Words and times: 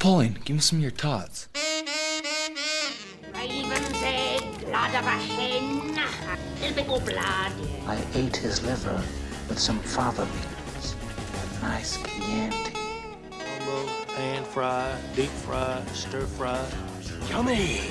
Pauline, 0.00 0.38
give 0.46 0.56
me 0.56 0.62
some 0.62 0.78
of 0.78 0.82
your 0.82 0.92
tots. 0.92 1.48
Raven's 3.34 4.02
egg, 4.02 4.40
blood 4.64 4.94
of 4.94 5.04
a 5.04 5.10
hen, 5.10 6.00
typical 6.58 7.00
blood. 7.00 7.52
I 7.86 8.02
ate 8.14 8.34
his 8.34 8.62
liver 8.64 9.04
with 9.46 9.58
some 9.58 9.78
fava 9.80 10.24
beans. 10.24 10.96
A 11.58 11.62
nice 11.66 11.98
Chianti. 11.98 12.72
Combo, 13.30 13.86
pan 14.06 14.42
fry, 14.44 14.98
deep 15.14 15.28
fry, 15.28 15.82
stir 15.92 16.24
fry. 16.24 16.66
Yummy! 17.28 17.82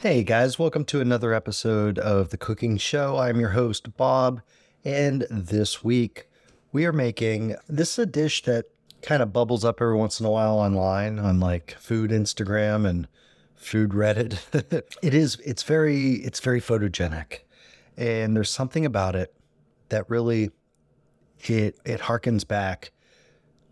Hey 0.00 0.24
guys, 0.24 0.58
welcome 0.58 0.84
to 0.86 1.00
another 1.00 1.32
episode 1.32 2.00
of 2.00 2.30
The 2.30 2.36
Cooking 2.36 2.78
Show. 2.78 3.18
I'm 3.18 3.38
your 3.38 3.50
host, 3.50 3.96
Bob, 3.96 4.42
and 4.84 5.24
this 5.30 5.84
week 5.84 6.28
we 6.72 6.84
are 6.84 6.92
making 6.92 7.54
this 7.68 7.92
is 7.92 8.00
a 8.00 8.06
dish 8.06 8.42
that 8.42 8.73
kind 9.04 9.22
of 9.22 9.32
bubbles 9.32 9.64
up 9.64 9.80
every 9.80 9.96
once 9.96 10.18
in 10.18 10.26
a 10.26 10.30
while 10.30 10.58
online 10.58 11.18
on 11.18 11.38
like 11.38 11.76
food 11.78 12.10
Instagram 12.10 12.88
and 12.88 13.06
food 13.54 13.90
Reddit. 13.90 14.38
it 15.02 15.14
is 15.14 15.38
it's 15.44 15.62
very 15.62 16.14
it's 16.14 16.40
very 16.40 16.60
photogenic. 16.60 17.40
And 17.96 18.34
there's 18.34 18.50
something 18.50 18.84
about 18.84 19.14
it 19.14 19.32
that 19.90 20.08
really 20.08 20.50
it 21.40 21.78
it 21.84 22.00
harkens 22.00 22.48
back 22.48 22.92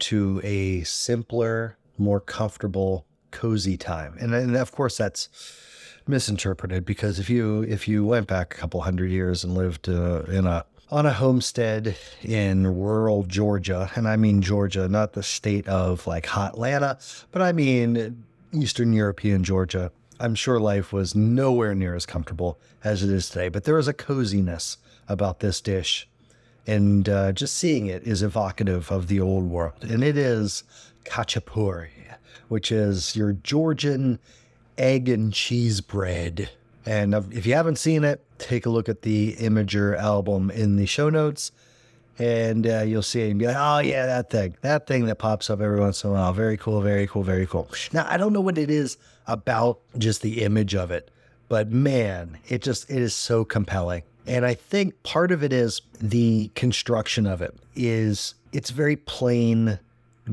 to 0.01 0.41
a 0.45 0.83
simpler, 0.83 1.79
more 1.97 2.21
comfortable, 2.21 3.07
cozy 3.31 3.77
time. 3.77 4.17
And, 4.21 4.35
and 4.35 4.55
of 4.57 4.73
course 4.73 4.99
that's 4.99 5.29
misinterpreted 6.07 6.85
because 6.85 7.19
if 7.19 7.31
you 7.31 7.63
if 7.63 7.89
you 7.89 8.05
went 8.05 8.27
back 8.27 8.55
a 8.55 8.57
couple 8.57 8.83
hundred 8.83 9.11
years 9.11 9.45
and 9.45 9.55
lived 9.55 9.89
uh, 9.89 10.23
in 10.25 10.47
a 10.47 10.65
on 10.93 11.07
a 11.07 11.13
homestead 11.13 11.97
in 12.23 12.67
rural 12.67 13.23
Georgia, 13.23 13.91
and 13.95 14.07
I 14.07 14.17
mean 14.17 14.43
Georgia, 14.43 14.87
not 14.89 15.15
the 15.15 15.23
state 15.23 15.67
of 15.67 16.07
like 16.07 16.27
hot 16.27 16.53
Atlanta, 16.53 16.99
but 17.31 17.41
I 17.41 17.53
mean 17.53 18.25
Eastern 18.53 18.93
European 18.93 19.43
Georgia. 19.43 19.91
I'm 20.21 20.35
sure 20.35 20.61
life 20.61 20.93
was 20.93 21.15
nowhere 21.15 21.75
near 21.75 21.95
as 21.95 22.05
comfortable 22.05 22.59
as 22.85 23.03
it 23.03 23.09
is 23.09 23.31
today, 23.31 23.49
but 23.49 23.65
there 23.65 23.79
is 23.79 23.89
a 23.89 23.95
coziness 23.95 24.77
about 25.09 25.41
this 25.41 25.63
dish. 25.63 26.07
And 26.67 27.09
uh, 27.09 27.33
just 27.33 27.57
seeing 27.57 27.87
it 27.87 28.03
is 28.07 28.23
evocative 28.23 28.93
of 28.93 29.09
the 29.09 29.19
old 29.19 29.45
world. 29.45 29.83
And 29.83 30.05
it 30.05 30.19
is 30.19 30.63
khachapuri, 31.07 31.89
which 32.49 32.71
is 32.71 33.17
your 33.17 33.33
Georgian 33.33 34.19
egg 34.77 35.09
and 35.09 35.33
cheese 35.33 35.81
bread. 35.81 36.51
And 36.85 37.15
if 37.33 37.47
you 37.47 37.55
haven't 37.55 37.77
seen 37.77 38.05
it, 38.05 38.25
take 38.39 38.67
a 38.67 38.71
look 38.71 38.89
at 38.89 39.03
the 39.03 39.35
Imgur 39.35 39.97
album 39.97 40.51
in 40.51 40.77
the 40.77 40.87
show 40.87 41.09
notes, 41.11 41.53
and 42.19 42.67
uh, 42.67 42.81
you'll 42.83 43.03
see 43.03 43.23
it 43.23 43.31
and 43.31 43.39
be 43.39 43.47
like, 43.47 43.57
oh, 43.59 43.79
yeah, 43.79 44.07
that 44.07 44.31
thing, 44.31 44.57
that 44.63 44.87
thing 44.87 45.07
that 45.07 45.17
pops 45.17 45.49
up 45.49 45.61
every 45.61 45.79
once 45.79 46.03
in 46.03 46.11
a 46.11 46.13
while. 46.13 46.33
Very 46.33 46.57
cool, 46.57 46.81
very 46.81 47.07
cool, 47.07 47.23
very 47.23 47.47
cool. 47.47 47.69
Now, 47.93 48.07
I 48.09 48.17
don't 48.17 48.33
know 48.33 48.41
what 48.41 48.59
it 48.59 48.71
is 48.71 48.99
about 49.27 49.81
just 49.97 50.23
the 50.23 50.43
image 50.43 50.75
of 50.75 50.91
it, 50.91 51.11
but 51.49 51.71
man, 51.71 52.39
it 52.49 52.63
just, 52.63 52.91
it 52.91 52.99
is 52.99 53.15
so 53.15 53.45
compelling. 53.45 54.03
And 54.27 54.45
I 54.45 54.55
think 54.55 55.03
part 55.03 55.33
of 55.33 55.43
it 55.43 55.53
is 55.53 55.83
the 56.01 56.51
construction 56.55 57.27
of 57.27 57.43
it 57.43 57.57
is 57.75 58.35
it's 58.53 58.71
very 58.71 58.97
plain 58.97 59.79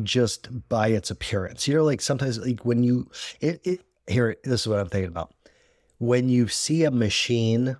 just 0.03 0.70
by 0.70 0.89
its 0.89 1.09
appearance. 1.09 1.67
You 1.67 1.75
know, 1.75 1.83
like 1.83 2.02
sometimes 2.02 2.38
like 2.38 2.61
when 2.61 2.83
you 2.83 3.09
it, 3.42 3.61
it 3.64 3.81
here 4.08 4.36
this 4.44 4.61
is 4.61 4.67
what 4.67 4.80
I'm 4.80 4.89
thinking 4.89 5.09
about 5.09 5.31
when 6.00 6.30
you 6.30 6.47
see 6.47 6.83
a 6.83 6.92
machine 6.92 7.78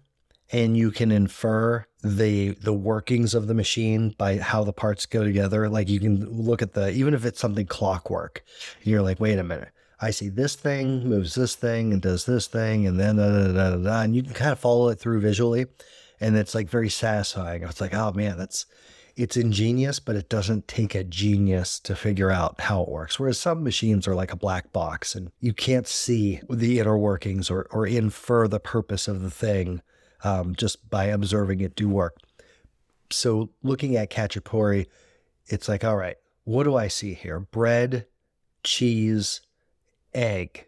and 0.52 0.78
you 0.78 0.92
can 0.92 1.12
infer 1.12 1.86
the 2.02 2.52
the 2.52 2.74
workings 2.74 3.34
of 3.34 3.48
the 3.48 3.54
machine 3.54 4.16
by 4.18 4.38
how 4.38 4.64
the 4.64 4.74
parts 4.74 5.06
go 5.06 5.24
together 5.24 5.68
like 5.68 5.90
you 5.90 6.00
can 6.00 6.26
look 6.30 6.62
at 6.62 6.74
the 6.74 6.90
even 6.92 7.14
if 7.14 7.26
it's 7.26 7.40
something 7.40 7.66
clockwork 7.66 8.44
and 8.78 8.88
you're 8.88 9.02
like 9.02 9.20
wait 9.20 9.40
a 9.40 9.44
minute. 9.44 9.70
I 10.02 10.12
see 10.12 10.30
this 10.30 10.56
thing 10.56 11.10
moves 11.10 11.36
this 11.36 11.56
thing 11.56 11.92
and 11.92 12.02
does 12.02 12.26
this 12.26 12.48
thing 12.48 12.88
and 12.88 12.98
then 12.98 13.18
da, 13.18 13.28
da, 13.30 13.48
da, 13.52 13.70
da, 13.72 13.84
da, 13.84 14.02
and 14.02 14.16
you 14.16 14.24
can 14.24 14.34
kind 14.34 14.52
of 14.52 14.60
follow 14.60 14.88
it 14.90 14.96
through 15.00 15.20
visually 15.20 15.66
and 16.22 16.38
it's 16.38 16.56
like 16.56 16.70
very 16.70 16.90
satisfying. 16.90 17.64
It's 17.64 17.82
like 17.82 17.94
oh 17.94 18.14
man 18.14 18.38
that's 18.38 18.66
it's 19.20 19.36
ingenious, 19.36 20.00
but 20.00 20.16
it 20.16 20.30
doesn't 20.30 20.70
take 20.70 20.96
a 20.96 21.04
genius 21.04 21.78
to 21.82 21.94
figure 21.94 22.32
out 22.32 22.62
how 22.62 22.84
it 22.84 22.88
works. 22.88 23.20
Whereas 23.20 23.38
some 23.38 23.66
machines 23.66 24.08
are 24.08 24.16
like 24.16 24.32
a 24.32 24.38
black 24.38 24.72
box 24.72 25.14
and 25.14 25.30
you 25.42 25.52
can't 25.52 25.88
see 25.88 26.40
the 26.50 26.80
inner 26.80 26.98
workings 26.98 27.50
or, 27.50 27.68
or 27.70 27.86
infer 27.86 28.48
the 28.48 28.62
purpose 28.62 29.10
of 29.10 29.22
the 29.22 29.30
thing 29.30 29.82
um, 30.24 30.56
just 30.56 30.90
by 30.90 31.06
observing 31.06 31.60
it 31.60 31.76
do 31.76 31.90
work. 31.90 32.16
So 33.12 33.50
looking 33.62 33.98
at 33.98 34.10
khachapuri, 34.10 34.88
it's 35.48 35.68
like, 35.68 35.84
all 35.84 35.98
right, 35.98 36.16
what 36.46 36.64
do 36.64 36.78
I 36.78 36.88
see 36.88 37.14
here? 37.14 37.42
Bread, 37.42 38.06
cheese, 38.64 39.42
egg. 40.14 40.66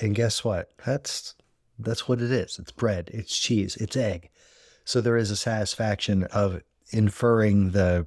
And 0.00 0.14
guess 0.14 0.44
what? 0.44 0.72
That's 0.86 1.34
that's 1.76 2.08
what 2.08 2.22
it 2.22 2.30
is. 2.30 2.60
It's 2.60 2.70
bread, 2.70 3.10
it's 3.12 3.36
cheese, 3.36 3.74
it's 3.76 3.96
egg. 3.96 4.30
So 4.84 5.00
there 5.00 5.16
is 5.16 5.32
a 5.32 5.36
satisfaction 5.36 6.22
of 6.24 6.62
inferring 6.94 7.72
the 7.72 8.06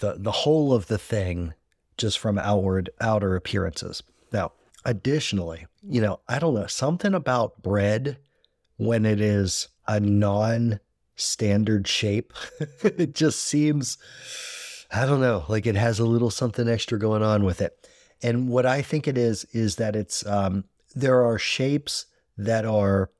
the 0.00 0.16
the 0.18 0.30
whole 0.30 0.72
of 0.72 0.86
the 0.86 0.98
thing 0.98 1.54
just 1.96 2.18
from 2.18 2.38
outward 2.38 2.90
outer 3.00 3.34
appearances. 3.34 4.02
Now, 4.32 4.52
additionally, 4.84 5.66
you 5.82 6.00
know, 6.00 6.20
I 6.28 6.38
don't 6.38 6.54
know, 6.54 6.66
something 6.66 7.14
about 7.14 7.62
bread 7.62 8.18
when 8.76 9.04
it 9.04 9.20
is 9.20 9.68
a 9.88 9.98
non 9.98 10.78
standard 11.16 11.88
shape, 11.88 12.32
it 12.82 13.14
just 13.14 13.40
seems 13.40 13.98
I 14.90 15.04
don't 15.04 15.20
know, 15.20 15.44
like 15.48 15.66
it 15.66 15.74
has 15.74 15.98
a 15.98 16.06
little 16.06 16.30
something 16.30 16.68
extra 16.68 16.98
going 16.98 17.22
on 17.22 17.44
with 17.44 17.60
it. 17.60 17.88
And 18.22 18.48
what 18.48 18.66
I 18.66 18.82
think 18.82 19.06
it 19.06 19.18
is 19.18 19.44
is 19.52 19.76
that 19.76 19.94
it's 19.96 20.24
um, 20.26 20.64
there 20.94 21.24
are 21.24 21.38
shapes 21.38 22.06
that 22.36 22.64
are 22.64 23.10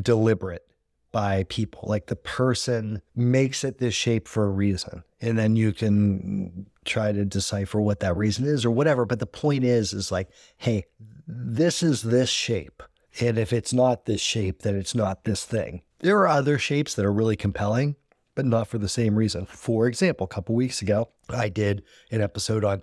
deliberate 0.00 0.66
by 1.14 1.44
people. 1.44 1.84
Like 1.86 2.06
the 2.06 2.16
person 2.16 3.00
makes 3.14 3.62
it 3.62 3.78
this 3.78 3.94
shape 3.94 4.26
for 4.26 4.46
a 4.46 4.50
reason. 4.50 5.04
And 5.20 5.38
then 5.38 5.54
you 5.54 5.72
can 5.72 6.66
try 6.84 7.12
to 7.12 7.24
decipher 7.24 7.80
what 7.80 8.00
that 8.00 8.16
reason 8.16 8.44
is 8.46 8.64
or 8.64 8.72
whatever. 8.72 9.04
But 9.04 9.20
the 9.20 9.26
point 9.26 9.62
is, 9.62 9.92
is 9.92 10.10
like, 10.10 10.28
hey, 10.56 10.86
this 11.24 11.84
is 11.84 12.02
this 12.02 12.30
shape. 12.30 12.82
And 13.20 13.38
if 13.38 13.52
it's 13.52 13.72
not 13.72 14.06
this 14.06 14.20
shape, 14.20 14.62
then 14.62 14.74
it's 14.74 14.92
not 14.92 15.22
this 15.22 15.44
thing. 15.44 15.82
There 16.00 16.18
are 16.18 16.26
other 16.26 16.58
shapes 16.58 16.94
that 16.96 17.04
are 17.06 17.12
really 17.12 17.36
compelling, 17.36 17.94
but 18.34 18.44
not 18.44 18.66
for 18.66 18.78
the 18.78 18.88
same 18.88 19.14
reason. 19.14 19.46
For 19.46 19.86
example, 19.86 20.24
a 20.24 20.34
couple 20.34 20.56
weeks 20.56 20.82
ago, 20.82 21.10
I 21.28 21.48
did 21.48 21.84
an 22.10 22.22
episode 22.22 22.64
on 22.64 22.82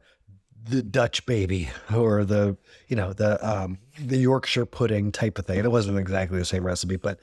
the 0.63 0.81
Dutch 0.81 1.25
baby 1.25 1.69
or 1.93 2.23
the, 2.23 2.55
you 2.87 2.95
know, 2.95 3.11
the 3.11 3.45
um, 3.45 3.79
the 3.99 4.15
Yorkshire 4.15 4.67
pudding 4.67 5.11
type 5.11 5.37
of 5.37 5.45
thing. 5.45 5.57
And 5.57 5.65
it 5.65 5.71
wasn't 5.71 5.99
exactly 5.99 6.39
the 6.39 6.45
same 6.45 6.65
recipe, 6.65 6.95
but 6.95 7.19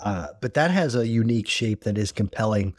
uh, 0.00 0.28
but 0.40 0.54
that 0.54 0.70
has 0.70 0.94
a 0.94 1.06
unique 1.06 1.48
shape 1.48 1.84
that 1.84 1.98
is 1.98 2.12
compelling. 2.12 2.74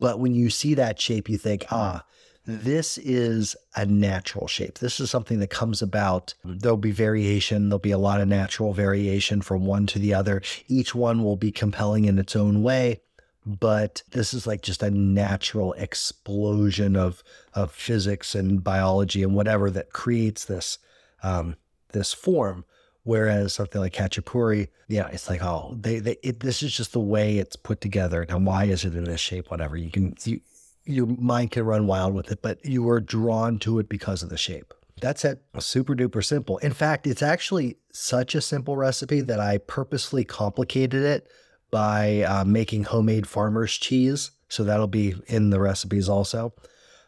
But 0.00 0.18
when 0.18 0.34
you 0.34 0.50
see 0.50 0.74
that 0.74 1.00
shape, 1.00 1.28
you 1.28 1.38
think, 1.38 1.66
ah, 1.70 2.04
this 2.46 2.98
is 2.98 3.56
a 3.74 3.86
natural 3.86 4.46
shape. 4.46 4.78
This 4.78 5.00
is 5.00 5.10
something 5.10 5.38
that 5.38 5.48
comes 5.48 5.80
about. 5.80 6.34
There'll 6.44 6.76
be 6.76 6.90
variation. 6.90 7.68
There'll 7.68 7.78
be 7.78 7.90
a 7.90 7.98
lot 7.98 8.20
of 8.20 8.28
natural 8.28 8.74
variation 8.74 9.40
from 9.40 9.64
one 9.64 9.86
to 9.88 9.98
the 9.98 10.12
other. 10.12 10.42
Each 10.68 10.94
one 10.94 11.24
will 11.24 11.36
be 11.36 11.52
compelling 11.52 12.04
in 12.04 12.18
its 12.18 12.36
own 12.36 12.62
way. 12.62 13.00
But 13.46 14.02
this 14.12 14.32
is 14.32 14.46
like 14.46 14.62
just 14.62 14.82
a 14.82 14.90
natural 14.90 15.74
explosion 15.74 16.96
of, 16.96 17.22
of 17.52 17.72
physics 17.72 18.34
and 18.34 18.64
biology 18.64 19.22
and 19.22 19.34
whatever 19.34 19.70
that 19.70 19.92
creates 19.92 20.44
this 20.44 20.78
um, 21.22 21.56
this 21.92 22.12
form. 22.12 22.64
Whereas 23.04 23.52
something 23.52 23.80
like 23.80 23.92
Khachapuri, 23.92 24.68
yeah, 24.88 25.08
it's 25.08 25.28
like, 25.28 25.42
oh, 25.42 25.76
they, 25.78 25.98
they 25.98 26.16
it, 26.22 26.40
this 26.40 26.62
is 26.62 26.74
just 26.74 26.92
the 26.92 27.00
way 27.00 27.38
it's 27.38 27.54
put 27.54 27.80
together. 27.80 28.24
Now, 28.28 28.38
why 28.38 28.64
is 28.64 28.84
it 28.84 28.94
in 28.94 29.04
this 29.04 29.20
shape? 29.20 29.50
Whatever 29.50 29.76
you 29.76 29.90
can, 29.90 30.14
you, 30.24 30.40
your 30.86 31.06
mind 31.06 31.50
can 31.50 31.64
run 31.64 31.86
wild 31.86 32.14
with 32.14 32.32
it, 32.32 32.40
but 32.40 32.64
you 32.64 32.88
are 32.88 33.00
drawn 33.00 33.58
to 33.60 33.78
it 33.78 33.90
because 33.90 34.22
of 34.22 34.30
the 34.30 34.38
shape. 34.38 34.72
That's 35.00 35.24
it. 35.24 35.42
Super 35.58 35.94
duper 35.94 36.24
simple. 36.24 36.58
In 36.58 36.72
fact, 36.72 37.06
it's 37.06 37.22
actually 37.22 37.76
such 37.92 38.34
a 38.34 38.40
simple 38.40 38.76
recipe 38.76 39.20
that 39.20 39.40
I 39.40 39.58
purposely 39.58 40.24
complicated 40.24 41.02
it 41.02 41.28
by 41.70 42.22
uh, 42.22 42.44
making 42.44 42.84
homemade 42.84 43.26
farmer's 43.26 43.74
cheese. 43.74 44.30
So 44.48 44.64
that'll 44.64 44.86
be 44.86 45.14
in 45.26 45.50
the 45.50 45.60
recipes 45.60 46.08
also. 46.08 46.54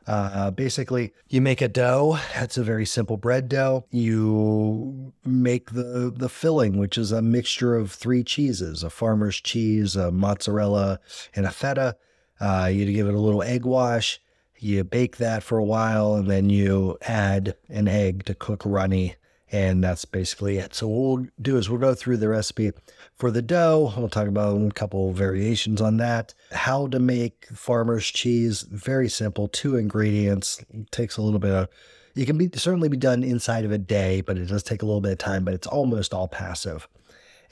Uh, 0.07 0.53
basically, 0.53 1.13
you 1.29 1.41
make 1.41 1.61
a 1.61 1.69
dough. 1.69 2.19
It's 2.37 2.57
a 2.57 2.63
very 2.63 2.87
simple 2.87 3.17
bread 3.17 3.49
dough. 3.49 3.87
You 3.91 5.13
make 5.25 5.73
the 5.73 6.13
the 6.15 6.29
filling, 6.29 6.79
which 6.79 6.97
is 6.97 7.11
a 7.11 7.21
mixture 7.23 7.75
of 7.75 7.91
three 7.91 8.23
cheeses: 8.23 8.85
a 8.85 8.91
farmer's 8.91 9.41
cheese, 9.41 9.97
a 9.97 10.13
mozzarella, 10.13 11.01
and 11.35 11.45
a 11.45 11.51
feta. 11.51 11.97
Uh, 12.41 12.71
you 12.73 12.93
give 12.93 13.09
it 13.09 13.15
a 13.15 13.21
little 13.21 13.43
egg 13.43 13.65
wash. 13.65 14.21
You 14.59 14.85
bake 14.85 15.17
that 15.17 15.43
for 15.43 15.59
a 15.59 15.65
while, 15.65 16.15
and 16.15 16.31
then 16.31 16.51
you 16.51 16.99
add 17.03 17.57
an 17.69 17.89
egg 17.89 18.25
to 18.27 18.35
cook 18.35 18.63
runny 18.65 19.17
and 19.53 19.83
that's 19.83 20.05
basically 20.05 20.59
it. 20.59 20.75
So 20.75 20.89
what 20.89 20.99
we'll 20.99 21.27
do 21.41 21.57
is 21.57 21.71
we'll 21.71 21.79
go 21.79 21.95
through 21.95 22.17
the 22.17 22.29
recipe 22.29 22.73
for 23.15 23.31
the 23.31 23.43
dough. 23.43 23.93
We'll 23.97 24.09
talk 24.09 24.27
about 24.27 24.61
a 24.61 24.71
couple 24.73 25.13
variations 25.13 25.81
on 25.81 25.99
that. 25.99 26.35
How 26.51 26.89
to 26.89 26.99
make 26.99 27.47
farmer's 27.53 28.07
cheese, 28.07 28.63
very 28.63 29.09
simple, 29.09 29.47
two 29.47 29.77
ingredients. 29.77 30.65
It 30.75 30.91
takes 30.91 31.17
a 31.17 31.23
little 31.23 31.39
bit 31.39 31.53
of 31.53 31.69
It 32.17 32.27
can 32.27 32.39
be 32.39 32.51
certainly 32.55 32.89
be 32.89 32.97
done 32.97 33.23
inside 33.23 33.65
of 33.65 33.71
a 33.71 33.79
day, 33.79 34.21
but 34.21 34.37
it 34.37 34.47
does 34.47 34.65
take 34.65 34.83
a 34.83 34.87
little 34.87 35.01
bit 35.01 35.13
of 35.13 35.19
time, 35.19 35.45
but 35.45 35.55
it's 35.55 35.67
almost 35.67 36.13
all 36.13 36.27
passive. 36.29 36.89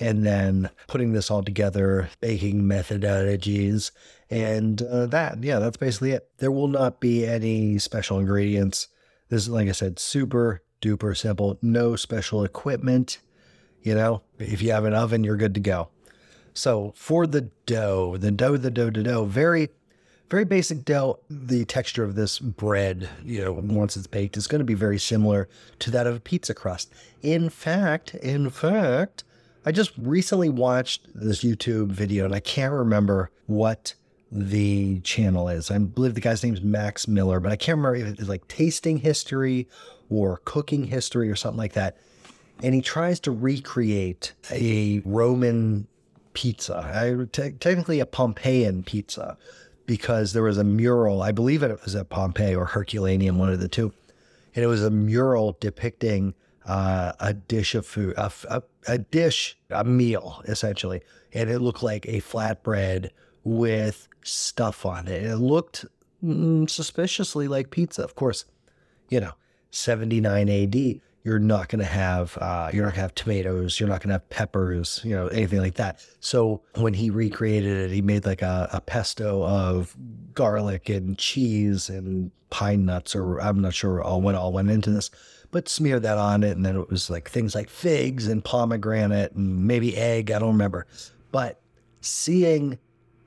And 0.00 0.26
then 0.26 0.70
putting 0.88 1.12
this 1.12 1.30
all 1.30 1.44
together, 1.44 2.08
baking 2.20 2.62
methodologies, 2.62 3.92
and 4.28 4.82
uh, 4.82 5.06
that, 5.06 5.44
yeah, 5.44 5.60
that's 5.60 5.76
basically 5.76 6.10
it. 6.10 6.28
There 6.38 6.50
will 6.50 6.66
not 6.66 6.98
be 6.98 7.24
any 7.24 7.78
special 7.78 8.18
ingredients. 8.18 8.88
This 9.28 9.42
is, 9.42 9.48
like 9.50 9.68
I 9.68 9.72
said, 9.72 10.00
super 10.00 10.63
duper 10.84 11.16
simple. 11.16 11.58
No 11.62 11.96
special 11.96 12.44
equipment. 12.44 13.18
You 13.82 13.94
know, 13.94 14.22
if 14.38 14.62
you 14.62 14.72
have 14.72 14.84
an 14.84 14.94
oven, 14.94 15.24
you're 15.24 15.36
good 15.36 15.54
to 15.54 15.60
go. 15.60 15.88
So 16.54 16.92
for 16.96 17.26
the 17.26 17.50
dough, 17.66 18.16
the 18.16 18.30
dough, 18.30 18.56
the 18.56 18.70
dough, 18.70 18.90
the 18.90 19.02
dough, 19.02 19.24
very, 19.24 19.70
very 20.30 20.44
basic 20.44 20.84
dough. 20.84 21.18
The 21.28 21.64
texture 21.64 22.04
of 22.04 22.14
this 22.14 22.38
bread, 22.38 23.08
you 23.24 23.42
know, 23.42 23.52
once 23.52 23.96
it's 23.96 24.06
baked, 24.06 24.36
is 24.36 24.46
going 24.46 24.60
to 24.60 24.64
be 24.64 24.74
very 24.74 24.98
similar 24.98 25.48
to 25.80 25.90
that 25.90 26.06
of 26.06 26.16
a 26.16 26.20
pizza 26.20 26.54
crust. 26.54 26.92
In 27.22 27.48
fact, 27.48 28.14
in 28.14 28.50
fact, 28.50 29.24
I 29.66 29.72
just 29.72 29.92
recently 29.98 30.48
watched 30.48 31.08
this 31.14 31.42
YouTube 31.42 31.88
video 31.88 32.24
and 32.24 32.34
I 32.34 32.40
can't 32.40 32.72
remember 32.72 33.30
what 33.46 33.94
the 34.30 35.00
channel 35.00 35.48
is. 35.48 35.70
I 35.70 35.78
believe 35.78 36.14
the 36.14 36.20
guy's 36.20 36.42
name 36.42 36.54
is 36.54 36.60
Max 36.60 37.06
Miller, 37.06 37.40
but 37.40 37.52
I 37.52 37.56
can't 37.56 37.78
remember 37.78 37.96
if 37.96 38.18
it's 38.18 38.28
like 38.28 38.46
tasting 38.48 38.98
history 38.98 39.68
or 40.10 40.40
cooking 40.44 40.84
history 40.84 41.30
or 41.30 41.36
something 41.36 41.58
like 41.58 41.72
that. 41.74 41.96
And 42.62 42.74
he 42.74 42.80
tries 42.80 43.20
to 43.20 43.30
recreate 43.30 44.32
a 44.50 45.02
Roman 45.04 45.86
pizza, 46.34 47.28
te- 47.32 47.52
technically 47.52 48.00
a 48.00 48.06
Pompeian 48.06 48.84
pizza, 48.84 49.36
because 49.86 50.32
there 50.32 50.42
was 50.42 50.58
a 50.58 50.64
mural, 50.64 51.22
I 51.22 51.32
believe 51.32 51.62
it 51.62 51.82
was 51.82 51.94
at 51.94 52.08
Pompeii 52.08 52.54
or 52.54 52.66
Herculaneum, 52.66 53.38
one 53.38 53.50
of 53.50 53.60
the 53.60 53.68
two. 53.68 53.92
And 54.54 54.64
it 54.64 54.68
was 54.68 54.84
a 54.84 54.90
mural 54.90 55.56
depicting 55.60 56.34
uh, 56.64 57.12
a 57.20 57.34
dish 57.34 57.74
of 57.74 57.86
food, 57.86 58.14
a, 58.16 58.32
a, 58.48 58.62
a 58.88 58.98
dish, 58.98 59.58
a 59.70 59.84
meal, 59.84 60.42
essentially. 60.46 61.02
And 61.32 61.50
it 61.50 61.58
looked 61.58 61.82
like 61.82 62.06
a 62.06 62.20
flatbread 62.20 63.10
with 63.42 64.08
stuff 64.22 64.86
on 64.86 65.08
it. 65.08 65.24
It 65.24 65.36
looked 65.36 65.84
mm, 66.24 66.68
suspiciously 66.70 67.48
like 67.48 67.70
pizza. 67.70 68.02
Of 68.02 68.14
course, 68.14 68.44
you 69.10 69.20
know, 69.20 69.32
79 69.74 70.48
AD, 70.48 71.00
you're 71.24 71.38
not 71.38 71.68
going 71.68 71.80
to 71.80 71.86
have 71.86 72.36
uh, 72.40 72.70
you're 72.72 72.84
not 72.84 72.90
going 72.90 72.96
to 72.96 73.00
have 73.00 73.14
tomatoes, 73.14 73.80
you're 73.80 73.88
not 73.88 74.00
going 74.00 74.08
to 74.08 74.14
have 74.14 74.28
peppers, 74.30 75.00
you 75.04 75.14
know, 75.14 75.28
anything 75.28 75.58
like 75.58 75.74
that. 75.74 76.04
So 76.20 76.62
when 76.76 76.94
he 76.94 77.10
recreated 77.10 77.90
it, 77.90 77.90
he 77.90 78.02
made 78.02 78.26
like 78.26 78.42
a, 78.42 78.68
a 78.72 78.80
pesto 78.80 79.44
of 79.44 79.96
garlic 80.34 80.88
and 80.90 81.16
cheese 81.16 81.88
and 81.88 82.30
pine 82.50 82.84
nuts, 82.84 83.16
or 83.16 83.40
I'm 83.40 83.60
not 83.60 83.74
sure 83.74 84.02
all 84.02 84.20
what 84.20 84.34
all 84.34 84.52
went 84.52 84.70
into 84.70 84.90
this, 84.90 85.10
but 85.50 85.68
smeared 85.68 86.02
that 86.02 86.18
on 86.18 86.44
it, 86.44 86.56
and 86.56 86.64
then 86.64 86.76
it 86.76 86.90
was 86.90 87.08
like 87.08 87.28
things 87.28 87.54
like 87.54 87.70
figs 87.70 88.28
and 88.28 88.44
pomegranate 88.44 89.32
and 89.32 89.66
maybe 89.66 89.96
egg. 89.96 90.30
I 90.30 90.38
don't 90.38 90.52
remember, 90.52 90.86
but 91.32 91.60
seeing 92.00 92.78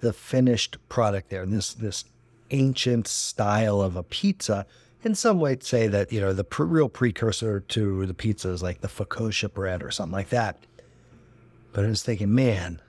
the 0.01 0.13
finished 0.13 0.77
product 0.87 1.29
there, 1.29 1.45
this 1.45 1.73
this 1.73 2.05
ancient 2.51 3.07
style 3.07 3.81
of 3.81 3.95
a 3.95 4.03
pizza. 4.03 4.65
In 5.07 5.15
some 5.15 5.39
way, 5.39 5.57
say 5.61 5.87
that 5.87 6.11
you 6.11 6.19
know 6.19 6.33
the 6.33 6.43
pr- 6.43 6.65
real 6.65 6.89
precursor 6.89 7.61
to 7.61 8.05
the 8.05 8.13
pizza 8.13 8.49
is 8.49 8.61
like 8.61 8.81
the 8.81 8.89
focaccia 8.89 9.53
bread 9.53 9.81
or 9.81 9.89
something 9.89 10.11
like 10.11 10.27
that. 10.29 10.57
But 11.71 11.85
I 11.85 11.87
was 11.87 12.03
thinking, 12.03 12.35
man, 12.35 12.81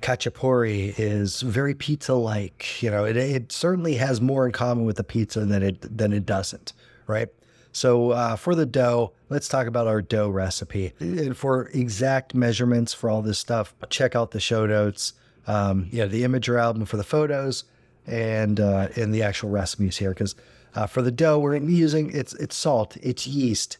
Khachapuri 0.00 0.94
is 0.96 1.42
very 1.42 1.74
pizza-like. 1.74 2.82
You 2.82 2.90
know, 2.90 3.04
it, 3.04 3.18
it 3.18 3.52
certainly 3.52 3.96
has 3.96 4.22
more 4.22 4.46
in 4.46 4.52
common 4.52 4.86
with 4.86 4.96
the 4.96 5.04
pizza 5.04 5.44
than 5.44 5.62
it 5.62 5.94
than 5.94 6.14
it 6.14 6.24
doesn't, 6.24 6.72
right? 7.06 7.28
So 7.72 8.12
uh, 8.12 8.36
for 8.36 8.54
the 8.54 8.64
dough, 8.64 9.12
let's 9.28 9.46
talk 9.46 9.66
about 9.66 9.86
our 9.86 10.00
dough 10.00 10.30
recipe. 10.30 10.94
And 11.00 11.36
for 11.36 11.68
exact 11.74 12.34
measurements 12.34 12.94
for 12.94 13.10
all 13.10 13.20
this 13.20 13.38
stuff, 13.38 13.74
check 13.90 14.16
out 14.16 14.30
the 14.30 14.40
show 14.40 14.64
notes 14.64 15.12
um, 15.46 15.88
you 15.90 15.98
know, 15.98 16.08
the 16.08 16.22
Imgur 16.22 16.58
album 16.58 16.86
for 16.86 16.96
the 16.96 17.04
photos 17.04 17.64
and 18.06 18.58
uh, 18.58 18.88
and 18.96 19.12
the 19.12 19.22
actual 19.22 19.50
recipes 19.50 19.98
here. 19.98 20.10
Because 20.10 20.34
uh, 20.74 20.86
for 20.86 21.02
the 21.02 21.12
dough, 21.12 21.38
we're 21.38 21.56
using 21.56 22.10
it's 22.14 22.34
it's 22.34 22.56
salt, 22.56 22.96
it's 23.02 23.26
yeast, 23.26 23.78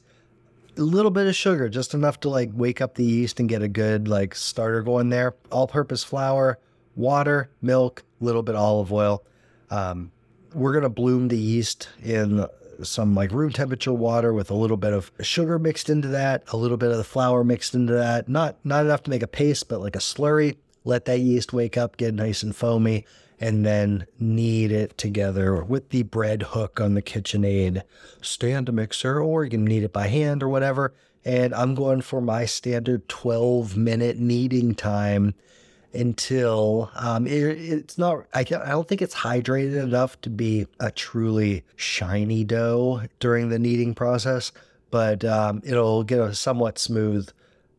a 0.77 0.83
little 0.83 1.11
bit 1.11 1.27
of 1.27 1.35
sugar, 1.35 1.69
just 1.69 1.95
enough 1.95 2.21
to 2.21 2.29
like 2.29 2.51
wake 2.55 2.81
up 2.81 2.95
the 2.95 3.05
yeast 3.05 3.41
and 3.41 3.49
get 3.49 3.63
a 3.63 3.69
good 3.69 4.09
like 4.09 4.35
starter 4.35 4.83
going 4.83 5.09
there. 5.09 5.35
All-purpose 5.51 6.05
flour, 6.05 6.59
water, 6.97 7.51
milk, 7.63 8.05
a 8.21 8.25
little 8.25 8.43
bit 8.43 8.55
olive 8.55 8.93
oil. 8.93 9.25
Um, 9.71 10.13
we're 10.53 10.73
gonna 10.73 10.89
bloom 10.89 11.29
the 11.29 11.39
yeast 11.39 11.89
in 12.03 12.47
some 12.83 13.15
like 13.15 13.31
room 13.33 13.53
temperature 13.53 13.93
water 13.93 14.33
with 14.33 14.51
a 14.51 14.55
little 14.55 14.77
bit 14.77 14.93
of 14.93 15.13
sugar 15.21 15.59
mixed 15.59 15.89
into 15.91 16.09
that, 16.09 16.43
a 16.53 16.57
little 16.57 16.77
bit 16.77 16.91
of 16.91 16.97
the 16.97 17.05
flour 17.05 17.45
mixed 17.45 17.75
into 17.75 17.93
that. 17.93 18.29
Not 18.29 18.57
not 18.65 18.85
enough 18.85 19.03
to 19.05 19.11
make 19.11 19.23
a 19.23 19.29
paste, 19.29 19.69
but 19.69 19.81
like 19.81 19.97
a 19.97 20.01
slurry 20.01 20.57
let 20.85 21.07
that 21.07 21.21
yeast 21.21 21.53
wake 21.53 21.77
up, 21.77 21.97
get 21.97 22.15
nice 22.15 22.43
and 22.43 22.55
foamy, 22.55 23.07
and 23.41 23.65
then 23.65 24.07
knead 24.19 24.73
it 24.73 24.97
together 24.97 25.63
with 25.65 25.91
the 25.91 26.03
bread 26.03 26.43
hook 26.43 26.81
on 26.81 26.95
the 26.95 27.03
KitchenAid 27.03 27.83
stand 28.21 28.73
mixer, 28.73 29.21
or 29.21 29.45
you 29.45 29.51
can 29.51 29.65
knead 29.65 29.83
it 29.83 29.93
by 29.93 30.09
hand 30.09 30.43
or 30.43 30.49
whatever. 30.49 30.95
And 31.25 31.55
I'm 31.55 31.75
going 31.75 32.03
for 32.03 32.21
my 32.21 32.45
standard 32.45 33.09
12 33.09 33.77
minute 33.77 34.19
kneading 34.19 34.75
time 34.75 35.35
until 35.95 36.91
um, 36.97 37.27
it, 37.27 37.33
it's 37.33 37.97
not, 37.97 38.27
I, 38.35 38.41
I 38.41 38.45
don't 38.45 38.87
think 38.87 39.01
it's 39.01 39.15
hydrated 39.15 39.83
enough 39.83 40.21
to 40.23 40.31
be 40.31 40.67
a 40.81 40.91
truly 40.91 41.65
shiny 41.77 42.45
dough 42.45 43.03
during 43.21 43.49
the 43.49 43.59
kneading 43.59 43.95
process, 43.95 44.53
but 44.91 45.25
um, 45.25 45.63
it'll 45.65 46.03
get 46.05 46.21
a 46.21 46.35
somewhat 46.35 46.79
smooth 46.79 47.29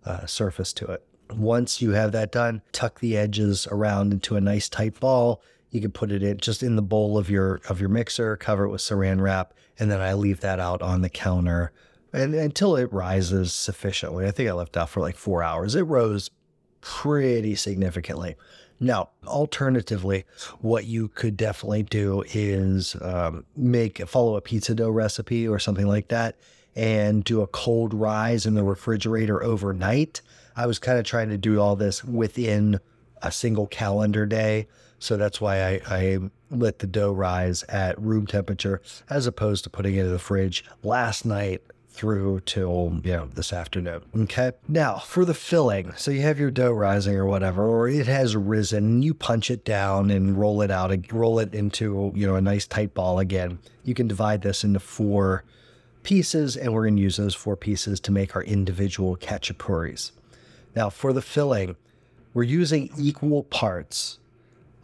uh, 0.05 0.25
surface 0.25 0.73
to 0.73 0.85
it. 0.87 1.05
Once 1.33 1.81
you 1.81 1.91
have 1.91 2.11
that 2.11 2.31
done, 2.31 2.61
tuck 2.71 2.99
the 2.99 3.17
edges 3.17 3.67
around 3.71 4.13
into 4.13 4.35
a 4.35 4.41
nice 4.41 4.69
tight 4.69 4.99
ball. 4.99 5.41
You 5.71 5.81
can 5.81 5.91
put 5.91 6.11
it 6.11 6.23
in 6.23 6.37
just 6.37 6.63
in 6.63 6.75
the 6.75 6.81
bowl 6.81 7.17
of 7.17 7.29
your 7.29 7.59
of 7.67 7.79
your 7.79 7.89
mixer, 7.89 8.37
cover 8.37 8.65
it 8.65 8.69
with 8.69 8.81
saran 8.81 9.21
wrap, 9.21 9.53
and 9.77 9.91
then 9.91 9.99
I 9.99 10.13
leave 10.13 10.39
that 10.41 10.59
out 10.59 10.81
on 10.81 11.01
the 11.01 11.09
counter 11.09 11.71
and 12.15 12.33
until 12.33 12.75
it 12.77 12.91
rises 12.93 13.53
sufficiently. 13.53 14.25
I 14.25 14.31
think 14.31 14.49
I 14.49 14.53
left 14.53 14.77
out 14.77 14.89
for 14.89 15.01
like 15.01 15.17
four 15.17 15.43
hours. 15.43 15.75
It 15.75 15.81
rose 15.81 16.31
pretty 16.81 17.55
significantly. 17.55 18.35
Now, 18.79 19.09
alternatively, 19.25 20.25
what 20.59 20.85
you 20.85 21.07
could 21.09 21.37
definitely 21.37 21.83
do 21.83 22.23
is 22.33 22.95
um, 23.01 23.45
make 23.55 24.05
follow 24.07 24.35
a 24.35 24.41
pizza 24.41 24.75
dough 24.75 24.89
recipe 24.89 25.47
or 25.47 25.59
something 25.59 25.87
like 25.87 26.09
that, 26.09 26.37
and 26.75 27.23
do 27.23 27.41
a 27.41 27.47
cold 27.47 27.93
rise 27.93 28.45
in 28.45 28.53
the 28.53 28.63
refrigerator 28.63 29.43
overnight. 29.43 30.21
I 30.55 30.65
was 30.65 30.79
kind 30.79 30.97
of 30.97 31.05
trying 31.05 31.29
to 31.29 31.37
do 31.37 31.59
all 31.59 31.75
this 31.75 32.03
within 32.03 32.79
a 33.21 33.31
single 33.31 33.67
calendar 33.67 34.25
day. 34.25 34.67
So 34.99 35.17
that's 35.17 35.41
why 35.41 35.61
I, 35.61 35.81
I 35.87 36.19
let 36.49 36.79
the 36.79 36.87
dough 36.87 37.11
rise 37.11 37.63
at 37.63 37.99
room 38.01 38.25
temperature 38.27 38.81
as 39.09 39.27
opposed 39.27 39.63
to 39.65 39.69
putting 39.69 39.95
it 39.95 40.05
in 40.05 40.11
the 40.11 40.19
fridge 40.19 40.63
last 40.83 41.25
night 41.25 41.61
through 41.95 42.41
till 42.41 42.99
you 43.03 43.11
know 43.13 43.29
this 43.33 43.53
afternoon. 43.53 44.01
Okay. 44.15 44.51
Now 44.67 44.97
for 44.97 45.23
the 45.23 45.33
filling, 45.33 45.93
so 45.95 46.11
you 46.11 46.21
have 46.21 46.39
your 46.39 46.51
dough 46.51 46.71
rising 46.71 47.15
or 47.15 47.25
whatever, 47.25 47.65
or 47.65 47.87
it 47.87 48.07
has 48.07 48.35
risen. 48.35 49.01
You 49.01 49.13
punch 49.13 49.49
it 49.49 49.63
down 49.63 50.11
and 50.11 50.37
roll 50.37 50.61
it 50.61 50.71
out, 50.71 50.91
and 50.91 51.11
roll 51.11 51.39
it 51.39 51.55
into 51.55 52.11
you 52.13 52.27
know 52.27 52.35
a 52.35 52.41
nice 52.41 52.67
tight 52.67 52.93
ball 52.93 53.19
again. 53.19 53.59
You 53.83 53.93
can 53.93 54.07
divide 54.07 54.41
this 54.41 54.63
into 54.63 54.79
four 54.79 55.45
pieces, 56.03 56.57
and 56.57 56.73
we're 56.73 56.83
going 56.83 56.97
to 56.97 57.01
use 57.01 57.17
those 57.17 57.33
four 57.33 57.55
pieces 57.55 57.99
to 58.01 58.11
make 58.11 58.35
our 58.35 58.43
individual 58.43 59.15
khachapuris. 59.15 60.11
Now, 60.75 60.89
for 60.89 61.13
the 61.13 61.21
filling, 61.21 61.75
we're 62.33 62.43
using 62.43 62.89
equal 62.97 63.43
parts 63.43 64.19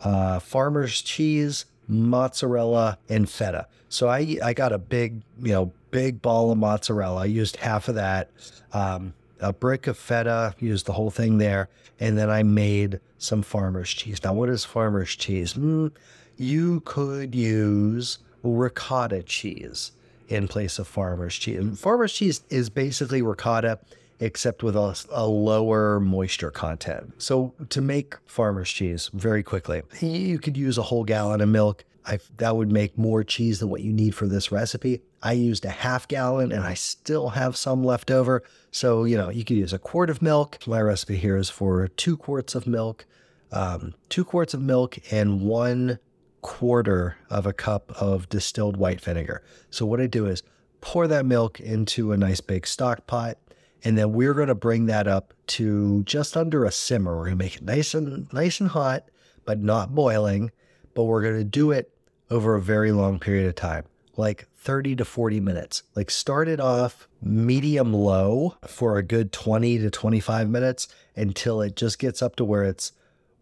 uh, 0.04 0.40
farmer's 0.40 1.02
cheese, 1.02 1.66
mozzarella, 1.88 2.98
and 3.10 3.30
feta. 3.30 3.68
So 3.90 4.08
I, 4.08 4.38
I 4.44 4.54
got 4.54 4.72
a 4.72 4.78
big, 4.78 5.22
you 5.42 5.52
know, 5.52 5.72
big 5.92 6.22
ball 6.22 6.52
of 6.52 6.58
mozzarella. 6.58 7.22
I 7.22 7.26
used 7.26 7.58
half 7.58 7.88
of 7.88 7.96
that. 7.96 8.32
Um, 8.74 9.14
a 9.40 9.52
brick 9.52 9.88
of 9.88 9.98
feta, 9.98 10.56
used 10.60 10.86
the 10.86 10.94
whole 10.94 11.12
thing 11.12 11.38
there. 11.38 11.70
And 12.00 12.18
then 12.18 12.30
I 12.30 12.44
made 12.44 13.00
some 13.18 13.42
farmer's 13.42 13.90
cheese. 13.90 14.24
Now, 14.24 14.34
what 14.34 14.50
is 14.50 14.66
farmer's 14.66 15.16
cheese? 15.16 15.54
Mm, 15.54 15.92
you 16.38 16.82
could 16.82 17.36
use 17.36 18.20
ricotta 18.44 19.24
cheese 19.24 19.92
in 20.30 20.48
place 20.48 20.80
of 20.80 20.88
farmer's 20.88 21.36
cheese. 21.36 21.80
Farmer's 21.80 22.14
cheese 22.14 22.42
is 22.50 22.70
basically 22.70 23.22
ricotta 23.22 23.80
except 24.22 24.62
with 24.62 24.76
a, 24.76 24.96
a, 25.10 25.26
lower 25.26 26.00
moisture 26.00 26.52
content. 26.52 27.12
So 27.18 27.54
to 27.70 27.82
make 27.82 28.16
farmer's 28.28 28.70
cheese 28.70 29.10
very 29.14 29.42
quickly, 29.42 29.82
you 30.00 30.38
could 30.38 30.56
use 30.56 30.78
a 30.78 30.84
whole 30.84 31.04
gallon 31.04 31.42
of 31.42 31.50
milk. 31.50 31.84
I, 32.06 32.20
that 32.38 32.56
would 32.56 32.72
make 32.72 32.98
more 32.98 33.24
cheese 33.24 33.60
than 33.60 33.70
what 33.70 33.82
you 33.82 33.92
need 33.92 34.16
for 34.16 34.28
this 34.28 34.52
recipe. 34.52 35.02
I 35.24 35.34
used 35.34 35.66
a 35.66 35.70
half 35.70 36.08
gallon 36.08 36.52
and 36.52 36.64
I 36.64 36.76
still 36.76 37.30
have 37.30 37.56
some 37.58 37.84
left 37.84 38.10
over. 38.10 38.44
So, 38.72 39.04
you 39.04 39.18
know, 39.18 39.30
you 39.30 39.44
could 39.44 39.58
use 39.58 39.74
a 39.74 39.80
quart 39.80 40.10
of 40.10 40.22
milk. 40.22 40.60
My 40.68 40.82
recipe 40.82 41.18
here 41.18 41.38
is 41.38 41.50
for 41.50 41.88
two 41.88 42.16
quarts 42.16 42.56
of 42.56 42.66
milk, 42.66 43.06
um, 43.52 43.94
two 44.10 44.24
quarts 44.24 44.54
of 44.54 44.62
milk 44.62 44.98
and 45.12 45.42
one 45.42 46.00
quarter 46.42 47.18
of 47.30 47.46
a 47.46 47.54
cup 47.54 47.92
of 48.00 48.30
distilled 48.30 48.78
white 48.78 49.02
vinegar. 49.02 49.44
So 49.70 49.86
what 49.86 50.02
I 50.02 50.08
do 50.08 50.26
is 50.26 50.44
pour 50.80 51.08
that 51.08 51.26
milk 51.26 51.60
into 51.60 52.12
a 52.12 52.18
nice 52.18 52.42
big 52.42 52.66
stock 52.66 53.06
pot. 53.08 53.38
And 53.84 53.98
then 53.98 54.14
we're 54.14 54.34
going 54.34 54.48
to 54.48 54.56
bring 54.56 54.86
that 54.88 55.08
up 55.08 55.34
to 55.48 56.04
just 56.04 56.38
under 56.38 56.66
a 56.66 56.72
simmer. 56.72 57.16
We're 57.16 57.26
going 57.26 57.38
to 57.38 57.44
make 57.44 57.56
it 57.56 57.64
nice 57.64 57.94
and 57.94 58.32
nice 58.32 58.60
and 58.60 58.70
hot, 58.70 59.06
but 59.46 59.60
not 59.60 59.96
boiling. 59.96 60.52
But 60.94 61.06
we're 61.06 61.22
going 61.22 61.38
to 61.38 61.44
do 61.44 61.72
it 61.72 61.92
over 62.30 62.56
a 62.56 62.62
very 62.62 62.92
long 62.92 63.20
period 63.20 63.48
of 63.48 63.56
time, 63.56 63.86
like 64.18 64.48
30 64.58 64.96
to 64.98 65.06
40 65.06 65.40
minutes. 65.40 65.84
Like 65.96 66.12
start 66.12 66.48
it 66.48 66.60
off 66.60 67.08
medium 67.22 67.94
low 67.94 68.56
for 68.68 68.98
a 68.98 69.04
good 69.04 69.32
20 69.32 69.80
to 69.80 69.90
25 69.90 70.50
minutes 70.50 70.88
until 71.16 71.62
it 71.62 71.76
just 71.76 72.00
gets 72.00 72.22
up 72.22 72.36
to 72.38 72.46
where 72.46 72.64
it's 72.64 72.92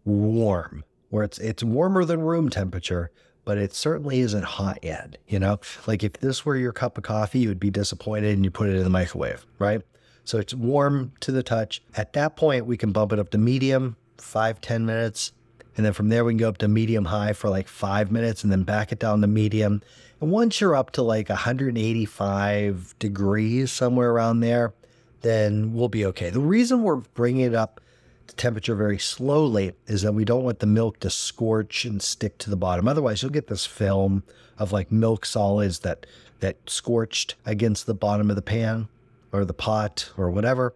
warm, 0.04 0.84
where 1.10 1.24
it's 1.24 1.38
it's 1.38 1.62
warmer 1.62 2.04
than 2.04 2.20
room 2.20 2.48
temperature, 2.48 3.10
but 3.44 3.58
it 3.58 3.72
certainly 3.74 4.20
isn't 4.20 4.44
hot 4.44 4.78
yet, 4.82 5.18
you 5.28 5.38
know? 5.38 5.60
Like 5.86 6.02
if 6.02 6.14
this 6.14 6.44
were 6.44 6.56
your 6.56 6.72
cup 6.72 6.96
of 6.98 7.04
coffee, 7.04 7.40
you 7.40 7.48
would 7.48 7.60
be 7.60 7.70
disappointed 7.70 8.34
and 8.34 8.44
you 8.44 8.50
put 8.50 8.68
it 8.68 8.76
in 8.76 8.84
the 8.84 8.90
microwave, 8.90 9.46
right? 9.58 9.82
So 10.24 10.38
it's 10.38 10.54
warm 10.54 11.12
to 11.20 11.32
the 11.32 11.42
touch. 11.42 11.82
At 11.96 12.12
that 12.14 12.36
point, 12.36 12.66
we 12.66 12.76
can 12.76 12.92
bump 12.92 13.12
it 13.12 13.18
up 13.18 13.30
to 13.30 13.38
medium, 13.38 13.96
five 14.18 14.60
ten 14.60 14.86
minutes. 14.86 15.32
And 15.76 15.86
then 15.86 15.92
from 15.92 16.08
there, 16.08 16.24
we 16.24 16.32
can 16.32 16.38
go 16.38 16.48
up 16.48 16.58
to 16.58 16.68
medium 16.68 17.06
high 17.06 17.32
for 17.32 17.48
like 17.48 17.68
five 17.68 18.10
minutes 18.10 18.42
and 18.42 18.52
then 18.52 18.64
back 18.64 18.92
it 18.92 18.98
down 18.98 19.20
to 19.20 19.26
medium. 19.26 19.82
And 20.20 20.30
once 20.30 20.60
you're 20.60 20.74
up 20.74 20.90
to 20.92 21.02
like 21.02 21.28
185 21.28 22.94
degrees, 22.98 23.72
somewhere 23.72 24.10
around 24.10 24.40
there, 24.40 24.74
then 25.22 25.72
we'll 25.72 25.88
be 25.88 26.04
okay. 26.06 26.30
The 26.30 26.40
reason 26.40 26.82
we're 26.82 26.96
bringing 26.96 27.42
it 27.42 27.54
up 27.54 27.80
to 28.26 28.36
temperature 28.36 28.74
very 28.74 28.98
slowly 28.98 29.72
is 29.86 30.02
that 30.02 30.12
we 30.12 30.24
don't 30.24 30.44
want 30.44 30.58
the 30.58 30.66
milk 30.66 31.00
to 31.00 31.10
scorch 31.10 31.84
and 31.84 32.02
stick 32.02 32.38
to 32.38 32.50
the 32.50 32.56
bottom. 32.56 32.86
Otherwise, 32.86 33.22
you'll 33.22 33.30
get 33.30 33.46
this 33.46 33.66
film 33.66 34.22
of 34.58 34.72
like 34.72 34.92
milk 34.92 35.24
solids 35.24 35.80
that 35.80 36.06
that 36.40 36.56
scorched 36.66 37.34
against 37.44 37.86
the 37.86 37.94
bottom 37.94 38.30
of 38.30 38.36
the 38.36 38.42
pan 38.42 38.88
or 39.32 39.44
the 39.44 39.54
pot 39.54 40.10
or 40.16 40.30
whatever. 40.30 40.74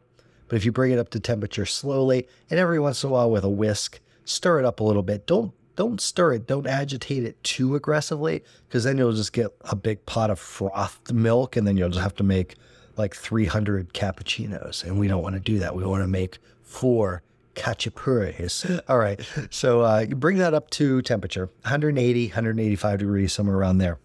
But 0.49 0.57
if 0.57 0.65
you 0.65 0.73
bring 0.73 0.93
it 0.93 0.99
up 0.99 1.09
to 1.11 1.21
temperature 1.21 1.67
slowly 1.67 2.29
and 2.51 2.61
every 2.61 2.79
once 2.79 3.03
in 3.03 3.11
a 3.11 3.13
while 3.13 3.31
with 3.31 3.45
a 3.45 3.49
whisk, 3.49 4.01
stir 4.25 4.61
it 4.61 4.65
up 4.65 4.81
a 4.81 4.85
little 4.85 5.03
bit. 5.03 5.27
Don't 5.27 5.53
don't 5.77 6.01
stir 6.01 6.35
it. 6.35 6.47
Don't 6.47 6.69
agitate 6.69 7.25
it 7.25 7.43
too 7.43 7.75
aggressively 7.75 8.45
because 8.69 8.85
then 8.85 8.97
you'll 8.97 9.13
just 9.13 9.33
get 9.33 9.49
a 9.63 9.75
big 9.75 10.07
pot 10.07 10.31
of 10.31 10.39
frothed 10.39 11.13
milk 11.13 11.57
and 11.57 11.67
then 11.67 11.77
you'll 11.77 11.89
just 11.89 12.03
have 12.03 12.15
to 12.17 12.23
make 12.23 12.55
like 12.97 13.15
300 13.15 13.93
cappuccinos. 13.93 14.85
And 14.85 14.99
we 15.01 15.09
don't 15.09 15.23
want 15.23 15.35
to 15.35 15.41
do 15.41 15.59
that. 15.59 15.75
We 15.75 15.85
want 15.85 16.05
to 16.05 16.09
make 16.09 16.39
four 16.63 17.23
khachapuris. 17.55 18.81
All 18.89 18.99
right. 18.99 19.21
So 19.51 19.81
uh, 19.81 20.07
bring 20.07 20.39
that 20.39 20.55
up 20.55 20.71
to 20.71 21.03
temperature 21.03 21.47
180, 21.63 22.27
185 22.29 22.99
degrees, 22.99 23.33
somewhere 23.33 23.57
around 23.57 23.79
there. 23.79 23.99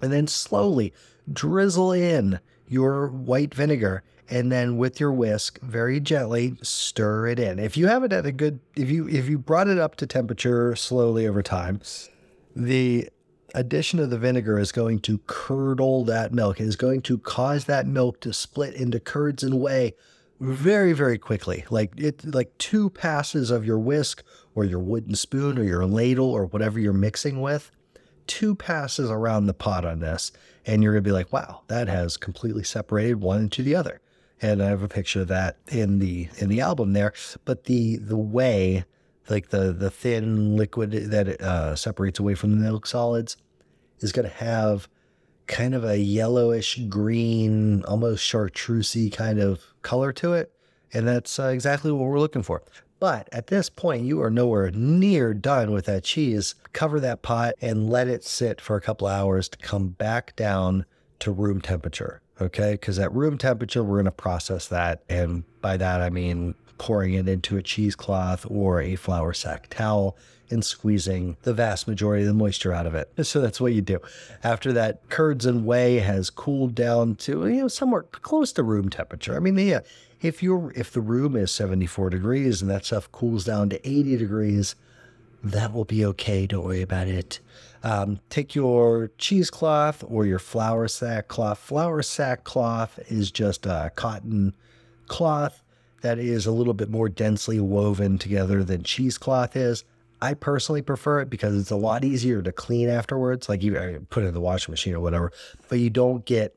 And 0.00 0.12
then 0.12 0.26
slowly 0.26 0.92
drizzle 1.30 1.92
in 1.92 2.40
your 2.68 3.08
white 3.08 3.54
vinegar 3.54 4.02
and 4.30 4.50
then 4.50 4.76
with 4.76 4.98
your 4.98 5.12
whisk 5.12 5.60
very 5.60 6.00
gently 6.00 6.56
stir 6.62 7.26
it 7.26 7.38
in. 7.38 7.58
If 7.58 7.76
you 7.76 7.86
have 7.88 8.04
it 8.04 8.12
at 8.12 8.26
a 8.26 8.32
good 8.32 8.60
if 8.76 8.90
you 8.90 9.08
if 9.08 9.28
you 9.28 9.38
brought 9.38 9.68
it 9.68 9.78
up 9.78 9.96
to 9.96 10.06
temperature 10.06 10.74
slowly 10.76 11.26
over 11.26 11.42
time 11.42 11.80
the 12.56 13.08
addition 13.54 13.98
of 14.00 14.10
the 14.10 14.18
vinegar 14.18 14.58
is 14.58 14.72
going 14.72 14.98
to 15.00 15.18
curdle 15.26 16.04
that 16.04 16.32
milk. 16.32 16.60
It 16.60 16.64
is 16.64 16.76
going 16.76 17.02
to 17.02 17.18
cause 17.18 17.66
that 17.66 17.86
milk 17.86 18.20
to 18.20 18.32
split 18.32 18.74
into 18.74 18.98
curds 18.98 19.42
and 19.42 19.60
whey 19.60 19.94
very 20.40 20.92
very 20.92 21.18
quickly. 21.18 21.64
Like 21.70 21.92
it 21.96 22.24
like 22.34 22.56
two 22.58 22.90
passes 22.90 23.50
of 23.50 23.64
your 23.64 23.78
whisk 23.78 24.22
or 24.54 24.64
your 24.64 24.80
wooden 24.80 25.14
spoon 25.14 25.58
or 25.58 25.64
your 25.64 25.86
ladle 25.86 26.30
or 26.30 26.46
whatever 26.46 26.80
you're 26.80 26.92
mixing 26.92 27.40
with 27.40 27.70
two 28.26 28.54
passes 28.54 29.10
around 29.10 29.46
the 29.46 29.54
pot 29.54 29.84
on 29.84 30.00
this 30.00 30.32
and 30.66 30.82
you're 30.82 30.92
going 30.92 31.04
to 31.04 31.08
be 31.08 31.12
like 31.12 31.32
wow 31.32 31.62
that 31.68 31.88
has 31.88 32.16
completely 32.16 32.64
separated 32.64 33.20
one 33.20 33.40
into 33.42 33.62
the 33.62 33.74
other 33.74 34.00
and 34.44 34.62
I 34.62 34.68
have 34.68 34.82
a 34.82 34.88
picture 34.88 35.22
of 35.22 35.28
that 35.28 35.56
in 35.68 35.98
the 35.98 36.28
in 36.36 36.48
the 36.48 36.60
album 36.60 36.92
there. 36.92 37.12
But 37.44 37.64
the 37.64 37.96
the 37.96 38.16
way, 38.16 38.84
like 39.28 39.48
the 39.48 39.72
the 39.72 39.90
thin 39.90 40.56
liquid 40.56 40.92
that 40.92 41.28
it 41.28 41.40
uh, 41.40 41.76
separates 41.76 42.18
away 42.18 42.34
from 42.34 42.50
the 42.50 42.56
milk 42.56 42.86
solids, 42.86 43.36
is 44.00 44.12
going 44.12 44.28
to 44.28 44.34
have 44.34 44.88
kind 45.46 45.74
of 45.74 45.84
a 45.84 45.98
yellowish 45.98 46.78
green, 46.88 47.84
almost 47.84 48.30
chartreusey 48.30 49.12
kind 49.12 49.38
of 49.38 49.62
color 49.82 50.12
to 50.12 50.34
it, 50.34 50.52
and 50.92 51.06
that's 51.06 51.38
uh, 51.38 51.44
exactly 51.44 51.92
what 51.92 52.06
we're 52.06 52.20
looking 52.20 52.42
for. 52.42 52.62
But 53.04 53.28
at 53.32 53.48
this 53.48 53.68
point, 53.68 54.06
you 54.06 54.22
are 54.22 54.30
nowhere 54.30 54.70
near 54.70 55.34
done 55.34 55.72
with 55.72 55.84
that 55.84 56.04
cheese. 56.04 56.54
Cover 56.72 56.98
that 57.00 57.20
pot 57.20 57.52
and 57.60 57.90
let 57.90 58.08
it 58.08 58.24
sit 58.24 58.62
for 58.62 58.76
a 58.76 58.80
couple 58.80 59.06
hours 59.06 59.46
to 59.50 59.58
come 59.58 59.88
back 59.88 60.34
down 60.36 60.86
to 61.18 61.30
room 61.30 61.60
temperature. 61.60 62.22
Okay. 62.40 62.72
Because 62.72 62.98
at 62.98 63.12
room 63.12 63.36
temperature, 63.36 63.84
we're 63.84 63.96
going 63.96 64.06
to 64.06 64.10
process 64.10 64.68
that. 64.68 65.02
And 65.10 65.44
by 65.60 65.76
that, 65.76 66.00
I 66.00 66.08
mean 66.08 66.54
pouring 66.78 67.12
it 67.12 67.28
into 67.28 67.58
a 67.58 67.62
cheesecloth 67.62 68.46
or 68.48 68.80
a 68.80 68.96
flour 68.96 69.34
sack 69.34 69.68
towel 69.68 70.16
and 70.50 70.64
squeezing 70.64 71.36
the 71.42 71.54
vast 71.54 71.88
majority 71.88 72.22
of 72.22 72.28
the 72.28 72.34
moisture 72.34 72.72
out 72.72 72.86
of 72.86 72.94
it. 72.94 73.10
So 73.22 73.40
that's 73.40 73.60
what 73.60 73.72
you 73.72 73.82
do. 73.82 74.00
After 74.42 74.72
that, 74.72 75.08
curds 75.08 75.46
and 75.46 75.64
whey 75.64 75.96
has 76.00 76.30
cooled 76.30 76.74
down 76.74 77.16
to 77.16 77.46
you 77.46 77.62
know 77.62 77.68
somewhere 77.68 78.02
close 78.02 78.52
to 78.52 78.62
room 78.62 78.88
temperature. 78.88 79.36
I 79.36 79.40
mean, 79.40 79.58
yeah, 79.58 79.80
if 80.20 80.42
you're 80.42 80.72
if 80.74 80.90
the 80.90 81.00
room 81.00 81.36
is 81.36 81.50
74 81.50 82.10
degrees 82.10 82.62
and 82.62 82.70
that 82.70 82.84
stuff 82.84 83.10
cools 83.12 83.44
down 83.44 83.68
to 83.70 83.88
80 83.88 84.16
degrees, 84.16 84.74
that 85.42 85.72
will 85.72 85.84
be 85.84 86.04
okay. 86.06 86.46
Don't 86.46 86.64
worry 86.64 86.82
about 86.82 87.08
it. 87.08 87.40
Um, 87.82 88.20
take 88.30 88.54
your 88.54 89.10
cheesecloth 89.18 90.02
or 90.06 90.24
your 90.24 90.38
flour 90.38 90.88
sack 90.88 91.28
cloth. 91.28 91.58
Flour 91.58 92.02
sack 92.02 92.44
cloth 92.44 92.98
is 93.08 93.30
just 93.30 93.66
a 93.66 93.92
cotton 93.94 94.54
cloth 95.06 95.62
that 96.04 96.18
is 96.18 96.44
a 96.44 96.52
little 96.52 96.74
bit 96.74 96.90
more 96.90 97.08
densely 97.08 97.58
woven 97.58 98.18
together 98.18 98.62
than 98.62 98.82
cheesecloth 98.82 99.56
is. 99.56 99.84
I 100.24 100.32
personally 100.32 100.80
prefer 100.80 101.20
it 101.20 101.28
because 101.28 101.54
it's 101.54 101.70
a 101.70 101.76
lot 101.76 102.02
easier 102.02 102.40
to 102.40 102.50
clean 102.50 102.88
afterwards. 102.88 103.46
Like 103.46 103.62
you 103.62 104.06
put 104.08 104.24
it 104.24 104.28
in 104.28 104.34
the 104.34 104.40
washing 104.40 104.72
machine 104.72 104.94
or 104.94 105.00
whatever, 105.00 105.32
but 105.68 105.80
you 105.80 105.90
don't 105.90 106.24
get 106.24 106.56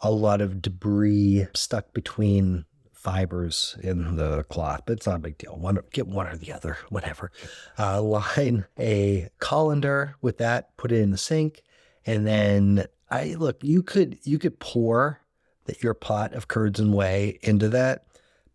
a 0.00 0.10
lot 0.12 0.40
of 0.40 0.62
debris 0.62 1.48
stuck 1.52 1.92
between 1.92 2.64
fibers 2.92 3.76
in 3.82 4.14
the 4.14 4.44
cloth, 4.44 4.82
but 4.86 4.92
it's 4.92 5.06
not 5.08 5.16
a 5.16 5.18
big 5.18 5.36
deal. 5.36 5.56
One, 5.56 5.80
get 5.92 6.06
one 6.06 6.28
or 6.28 6.36
the 6.36 6.52
other, 6.52 6.78
whatever. 6.90 7.32
Uh, 7.76 8.00
line 8.00 8.66
a 8.78 9.28
colander 9.40 10.14
with 10.20 10.38
that, 10.38 10.76
put 10.76 10.92
it 10.92 11.00
in 11.00 11.10
the 11.10 11.18
sink, 11.18 11.62
and 12.06 12.24
then 12.24 12.86
I 13.10 13.34
look. 13.34 13.64
You 13.64 13.82
could 13.82 14.20
you 14.22 14.38
could 14.38 14.60
pour 14.60 15.20
that 15.64 15.82
your 15.82 15.94
pot 15.94 16.34
of 16.34 16.46
curds 16.46 16.78
and 16.78 16.94
whey 16.94 17.40
into 17.42 17.68
that, 17.70 18.06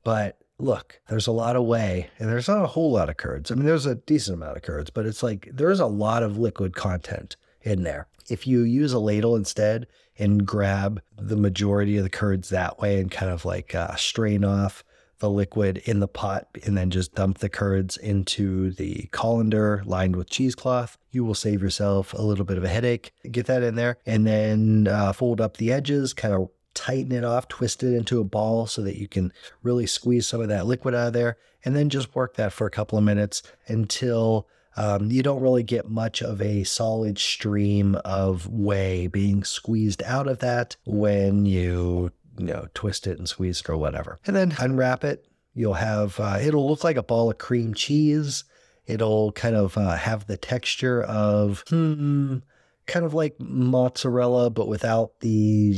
but 0.06 0.40
look, 0.60 1.00
there's 1.10 1.28
a 1.28 1.32
lot 1.32 1.56
of 1.56 1.66
whey 1.66 2.10
and 2.20 2.30
there's 2.30 2.48
not 2.48 2.64
a 2.64 2.68
whole 2.68 2.92
lot 2.92 3.10
of 3.10 3.18
curds. 3.18 3.52
I 3.52 3.56
mean, 3.56 3.66
there's 3.66 3.86
a 3.86 3.96
decent 3.96 4.36
amount 4.36 4.58
of 4.58 4.64
curds, 4.64 4.90
but 4.90 5.06
it's 5.06 5.24
like 5.24 5.50
there's 5.54 5.80
a 5.80 5.86
lot 5.86 6.24
of 6.24 6.38
liquid 6.38 6.76
content 6.76 7.36
in 7.62 7.84
there. 7.84 8.08
If 8.30 8.48
you 8.48 8.62
use 8.62 8.94
a 8.94 9.00
ladle 9.00 9.36
instead 9.36 9.88
and 10.18 10.46
grab 10.46 11.02
the 11.18 11.38
majority 11.38 11.98
of 11.98 12.04
the 12.04 12.10
curds 12.10 12.50
that 12.50 12.80
way 12.80 13.00
and 13.00 13.12
kind 13.12 13.32
of 13.32 13.46
like 13.46 13.76
uh, 13.76 13.96
strain 13.96 14.44
off 14.44 14.84
the 15.20 15.30
liquid 15.30 15.78
in 15.86 16.00
the 16.00 16.08
pot 16.08 16.48
and 16.64 16.78
then 16.78 16.92
just 16.92 17.16
dump 17.16 17.40
the 17.40 17.50
curds 17.50 17.98
into 17.98 18.72
the 18.72 19.08
colander 19.12 19.82
lined 19.86 20.16
with 20.16 20.30
cheesecloth. 20.30 20.98
You 21.12 21.26
will 21.26 21.34
save 21.34 21.62
yourself 21.62 22.14
a 22.14 22.22
little 22.22 22.46
bit 22.46 22.58
of 22.58 22.64
a 22.64 22.70
headache. 22.70 23.14
Get 23.32 23.48
that 23.48 23.64
in 23.64 23.76
there 23.76 23.98
and 24.06 24.28
then 24.28 24.88
uh, 24.88 25.14
fold 25.14 25.42
up 25.42 25.58
the 25.58 25.72
edges, 25.72 26.14
kind 26.14 26.34
of 26.34 26.50
tighten 26.78 27.12
it 27.12 27.24
off, 27.24 27.48
twist 27.48 27.82
it 27.82 27.96
into 27.96 28.20
a 28.20 28.24
ball 28.24 28.68
so 28.68 28.84
that 28.84 28.98
you 28.98 29.08
can 29.08 29.34
really 29.64 29.88
squeeze 29.88 30.28
some 30.28 30.42
of 30.42 30.48
that 30.50 30.68
liquid 30.68 30.94
out 30.94 31.08
of 31.08 31.14
there. 31.14 31.38
And 31.66 31.76
then 31.76 31.90
just 31.90 32.16
work 32.16 32.36
that 32.36 32.54
for 32.54 32.68
a 32.68 32.72
couple 32.72 32.98
of 32.98 33.04
minutes 33.04 33.42
until 33.68 34.48
um, 34.78 35.10
you 35.10 35.24
don't 35.24 35.42
really 35.42 35.64
get 35.64 35.90
much 35.90 36.22
of 36.22 36.40
a 36.40 36.64
solid 36.64 37.18
stream 37.18 37.96
of 38.06 38.48
whey 38.48 39.08
being 39.08 39.44
squeezed 39.44 40.04
out 40.04 40.28
of 40.28 40.40
that 40.40 40.76
when 40.86 41.46
you 41.46 42.12
you 42.38 42.46
know 42.46 42.68
twist 42.76 43.08
it 43.08 43.18
and 43.18 43.28
squeeze 43.28 43.60
it 43.60 43.70
or 43.70 43.76
whatever 43.76 44.20
and 44.28 44.36
then 44.36 44.54
unwrap 44.60 45.04
it 45.04 45.26
you'll 45.56 45.74
have 45.74 46.20
uh, 46.20 46.38
it'll 46.40 46.70
look 46.70 46.84
like 46.84 46.96
a 46.96 47.02
ball 47.02 47.32
of 47.32 47.40
cream 47.40 47.74
cheese 47.74 48.44
it'll 48.86 49.32
kind 49.32 49.56
of 49.56 49.76
uh, 49.78 49.96
have 49.96 50.28
the 50.28 50.38
texture 50.38 51.02
of 51.02 51.64
hmm, 51.70 52.38
kind 52.86 53.04
of 53.04 53.16
like 53.16 53.36
mozzarella 53.40 54.52
but 54.52 54.68
without 54.68 55.20
the 55.22 55.76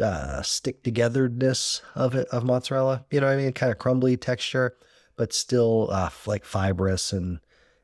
uh, 0.00 0.42
stick 0.42 0.82
togetherness 0.82 1.82
of 1.94 2.14
it 2.14 2.26
of 2.28 2.44
mozzarella 2.44 3.04
you 3.10 3.20
know 3.20 3.26
what 3.26 3.34
i 3.34 3.36
mean 3.36 3.52
kind 3.52 3.72
of 3.72 3.78
crumbly 3.78 4.16
texture 4.16 4.76
but 5.16 5.32
still 5.32 5.88
uh, 5.92 6.10
like 6.26 6.44
fibrous 6.44 7.12
and 7.12 7.38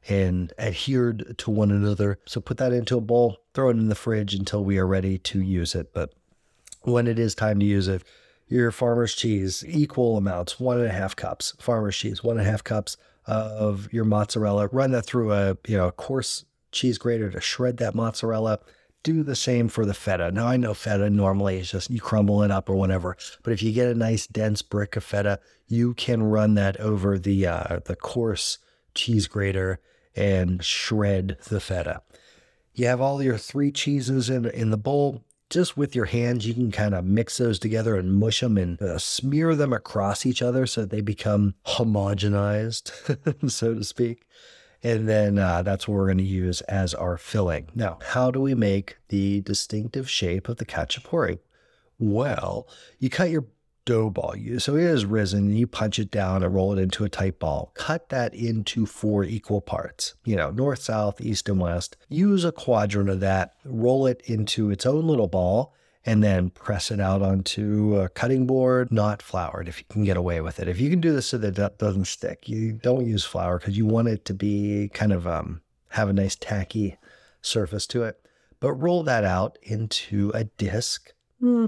and 0.09 0.53
adhered 0.59 1.35
to 1.39 1.51
one 1.51 1.71
another. 1.71 2.19
So 2.27 2.41
put 2.41 2.57
that 2.59 2.73
into 2.73 2.97
a 2.97 3.03
bowl, 3.03 3.39
throw 3.55 3.69
it 3.69 3.77
in 3.77 3.89
the 3.89 3.95
fridge 3.95 4.35
until 4.35 4.65
we 4.65 4.79
are 4.79 4.87
ready 4.87 5.19
to 5.19 5.41
use 5.41 5.75
it. 5.75 5.93
But 5.93 6.15
when 6.83 7.07
it 7.07 7.19
is 7.19 7.35
time 7.35 7.61
to 7.61 7.67
use 7.67 7.89
it, 7.89 8.03
your 8.49 8.71
farmer's 8.73 9.15
cheese, 9.15 9.65
equal 9.67 10.17
amounts, 10.17 10.59
one 10.59 10.79
and 10.79 10.89
a 10.89 10.93
half 10.93 11.15
cups, 11.15 11.55
farmer's 11.59 11.97
cheese, 11.97 12.25
one 12.25 12.39
and 12.39 12.47
a 12.47 12.51
half 12.51 12.65
cups 12.65 12.97
of 13.27 13.93
your 13.93 14.05
mozzarella. 14.05 14.69
Run 14.69 14.91
that 14.93 15.07
through 15.07 15.33
a 15.33 15.57
you 15.69 15.77
know 15.77 15.91
coarse 15.93 16.45
cheese 16.73 16.99
grater 16.99 17.31
to 17.31 17.41
shred 17.41 17.77
that 17.77 17.95
mozzarella. 17.95 18.59
Do 19.03 19.23
the 19.23 19.37
same 19.37 19.69
for 19.69 19.87
the 19.87 19.95
feta. 19.95 20.31
Now 20.31 20.47
I 20.47 20.57
know 20.57 20.75
feta 20.75 21.09
normally 21.11 21.59
is 21.59 21.71
just 21.71 21.91
you 21.91 22.01
crumble 22.01 22.43
it 22.43 22.51
up 22.51 22.69
or 22.69 22.75
whatever, 22.75 23.17
but 23.43 23.53
if 23.53 23.63
you 23.63 23.73
get 23.73 23.89
a 23.89 23.95
nice 23.95 24.27
dense 24.27 24.63
brick 24.63 24.97
of 24.97 25.05
feta, 25.05 25.41
you 25.67 25.95
can 25.95 26.23
run 26.23 26.55
that 26.55 26.79
over 26.79 27.19
the 27.19 27.47
uh, 27.47 27.81
the 27.85 27.97
coarse 27.97 28.59
cheese 28.95 29.27
grater 29.27 29.81
and 30.15 30.65
shred 30.65 31.39
the 31.49 31.61
feta. 31.61 32.03
You 32.75 32.87
have 32.87 33.01
all 33.01 33.23
your 33.23 33.39
three 33.39 33.73
cheeses 33.73 34.29
in 34.29 34.47
in 34.47 34.71
the 34.71 34.77
bowl. 34.77 35.25
Just 35.49 35.77
with 35.77 35.97
your 35.97 36.05
hands, 36.05 36.47
you 36.47 36.55
can 36.55 36.71
kind 36.71 36.95
of 36.95 37.05
mix 37.05 37.39
those 37.39 37.59
together 37.59 37.97
and 37.97 38.15
mush 38.15 38.39
them 38.39 38.57
and 38.57 38.81
uh, 38.81 38.99
smear 38.99 39.57
them 39.57 39.73
across 39.73 40.25
each 40.25 40.43
other 40.43 40.65
so 40.65 40.83
that 40.83 40.91
they 40.91 41.01
become 41.01 41.55
homogenized, 41.67 43.51
so 43.51 43.75
to 43.75 43.83
speak. 43.83 44.29
And 44.83 45.09
then 45.09 45.39
uh, 45.39 45.63
that's 45.63 45.87
what 45.87 45.95
we're 45.95 46.07
going 46.07 46.19
to 46.19 46.25
use 46.25 46.63
as 46.63 46.95
our 46.95 47.17
filling. 47.19 47.69
Now, 47.75 47.99
how 48.03 48.31
do 48.31 48.41
we 48.41 48.55
make 48.55 48.97
the 49.09 49.43
distinctive 49.43 50.09
shape 50.09 50.49
of 50.49 50.57
the 50.57 50.65
khachapuri? 50.65 51.39
Well, 51.99 52.67
you 52.99 53.11
cut 53.11 53.31
your 53.31 53.45
dough 53.85 54.11
ball. 54.11 54.35
So 54.59 54.77
it 54.77 54.85
is 54.85 55.05
risen, 55.05 55.49
and 55.49 55.59
you 55.59 55.67
punch 55.67 55.99
it 55.99 56.11
down 56.11 56.43
and 56.43 56.55
roll 56.55 56.73
it 56.73 56.81
into 56.81 57.05
a 57.05 57.09
tight 57.09 57.39
ball. 57.39 57.73
Cut 57.75 58.09
that 58.11 58.35
into 58.35 58.87
four 58.87 59.25
equal 59.25 59.61
parts, 59.61 60.15
you 60.25 60.37
know, 60.37 60.51
north, 60.51 60.81
south, 60.81 61.21
east, 61.21 61.49
and 61.49 61.61
west. 61.61 61.97
Use 62.09 62.45
a 62.45 62.53
quadrant 62.53 63.11
of 63.11 63.21
that, 63.21 63.55
roll 63.65 64.07
it 64.07 64.23
into 64.25 64.71
its 64.71 64.87
own 64.87 65.07
little 65.07 65.29
ball, 65.29 65.75
and 66.07 66.23
then 66.25 66.51
press 66.51 66.91
it 66.91 67.01
out 67.01 67.23
onto 67.23 67.97
a 67.97 68.09
cutting 68.09 68.47
board, 68.47 68.91
not 68.91 69.21
floured 69.23 69.69
if 69.69 69.79
you 69.79 69.85
can 69.91 70.05
get 70.05 70.17
away 70.17 70.41
with 70.41 70.59
it. 70.59 70.69
If 70.69 70.81
you 70.81 70.89
can 70.89 71.01
do 71.01 71.13
this 71.13 71.27
so 71.27 71.39
that 71.39 71.59
it 71.59 71.79
doesn't 71.79 72.07
stick, 72.07 72.49
you 72.49 72.73
don't 72.73 73.07
use 73.07 73.25
flour 73.25 73.59
because 73.59 73.77
you 73.77 73.85
want 73.85 74.09
it 74.09 74.25
to 74.27 74.35
be 74.35 74.91
kind 74.95 75.13
of 75.13 75.27
um, 75.27 75.61
have 75.91 76.09
a 76.09 76.15
nice 76.15 76.37
tacky 76.37 76.97
surface 77.43 77.87
to 77.89 78.05
it. 78.05 78.21
But 78.61 78.73
roll 78.75 79.03
that 79.05 79.25
out 79.25 79.59
into 79.63 80.31
a 80.35 80.45
disc, 80.45 81.13
hmm, 81.39 81.67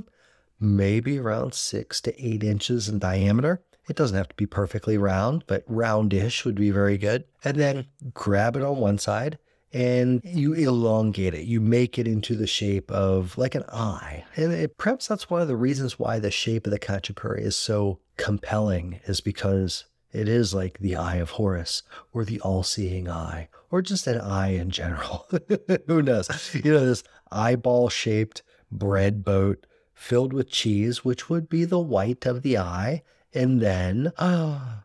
maybe 0.58 1.18
around 1.18 1.54
six 1.54 2.00
to 2.02 2.24
eight 2.24 2.42
inches 2.42 2.88
in 2.88 2.98
diameter. 2.98 3.62
It 3.88 3.96
doesn't 3.96 4.16
have 4.16 4.28
to 4.28 4.34
be 4.36 4.46
perfectly 4.46 4.96
round, 4.96 5.44
but 5.46 5.64
roundish 5.66 6.44
would 6.44 6.54
be 6.54 6.70
very 6.70 6.96
good. 6.96 7.24
And 7.44 7.56
then 7.56 7.86
grab 8.14 8.56
it 8.56 8.62
on 8.62 8.76
one 8.76 8.98
side 8.98 9.38
and 9.72 10.20
you 10.24 10.52
elongate 10.52 11.34
it. 11.34 11.46
You 11.46 11.60
make 11.60 11.98
it 11.98 12.06
into 12.06 12.36
the 12.36 12.46
shape 12.46 12.90
of 12.90 13.36
like 13.38 13.54
an 13.54 13.64
eye. 13.72 14.24
And 14.36 14.52
it, 14.52 14.76
perhaps 14.76 15.08
that's 15.08 15.30
one 15.30 15.40
of 15.40 15.48
the 15.48 15.56
reasons 15.56 15.98
why 15.98 16.18
the 16.18 16.30
shape 16.30 16.66
of 16.66 16.72
the 16.72 16.78
khachapuri 16.78 17.40
is 17.40 17.56
so 17.56 17.98
compelling, 18.16 19.00
is 19.06 19.20
because 19.20 19.86
it 20.12 20.28
is 20.28 20.52
like 20.52 20.78
the 20.78 20.96
eye 20.96 21.16
of 21.16 21.30
Horus 21.30 21.82
or 22.12 22.24
the 22.24 22.40
all 22.40 22.62
seeing 22.62 23.08
eye 23.08 23.48
or 23.70 23.80
just 23.80 24.06
an 24.06 24.20
eye 24.20 24.54
in 24.54 24.70
general. 24.70 25.26
Who 25.86 26.02
knows? 26.02 26.54
You 26.54 26.72
know, 26.72 26.86
this 26.86 27.02
eyeball 27.30 27.88
shaped 27.88 28.42
bread 28.70 29.24
boat 29.24 29.66
filled 29.94 30.32
with 30.32 30.50
cheese, 30.50 31.04
which 31.04 31.30
would 31.30 31.48
be 31.48 31.64
the 31.64 31.80
white 31.80 32.26
of 32.26 32.42
the 32.42 32.58
eye. 32.58 33.02
And 33.34 33.62
then, 33.62 34.12
ah, 34.18 34.84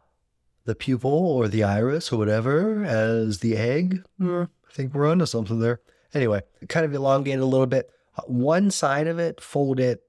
the 0.64 0.76
pupil 0.76 1.12
or 1.12 1.50
the 1.50 1.64
iris 1.64 2.14
or 2.14 2.18
whatever 2.18 2.86
as 2.86 3.40
the 3.40 3.58
egg. 3.58 4.04
Mm, 4.20 4.48
I 4.70 4.74
think 4.74 4.94
we're 4.94 5.10
onto 5.10 5.26
something 5.26 5.60
there. 5.60 5.82
Anyway, 6.14 6.42
kind 6.70 6.86
of 6.86 6.94
elongate 6.94 7.36
it 7.36 7.42
a 7.42 7.46
little 7.46 7.66
bit. 7.66 7.90
One 8.26 8.72
side 8.72 9.08
of 9.08 9.20
it, 9.20 9.42
fold 9.42 9.80
it 9.80 10.04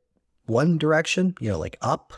one 0.46 0.78
direction, 0.78 1.34
you 1.40 1.50
know, 1.50 1.58
like 1.58 1.76
up. 1.82 2.14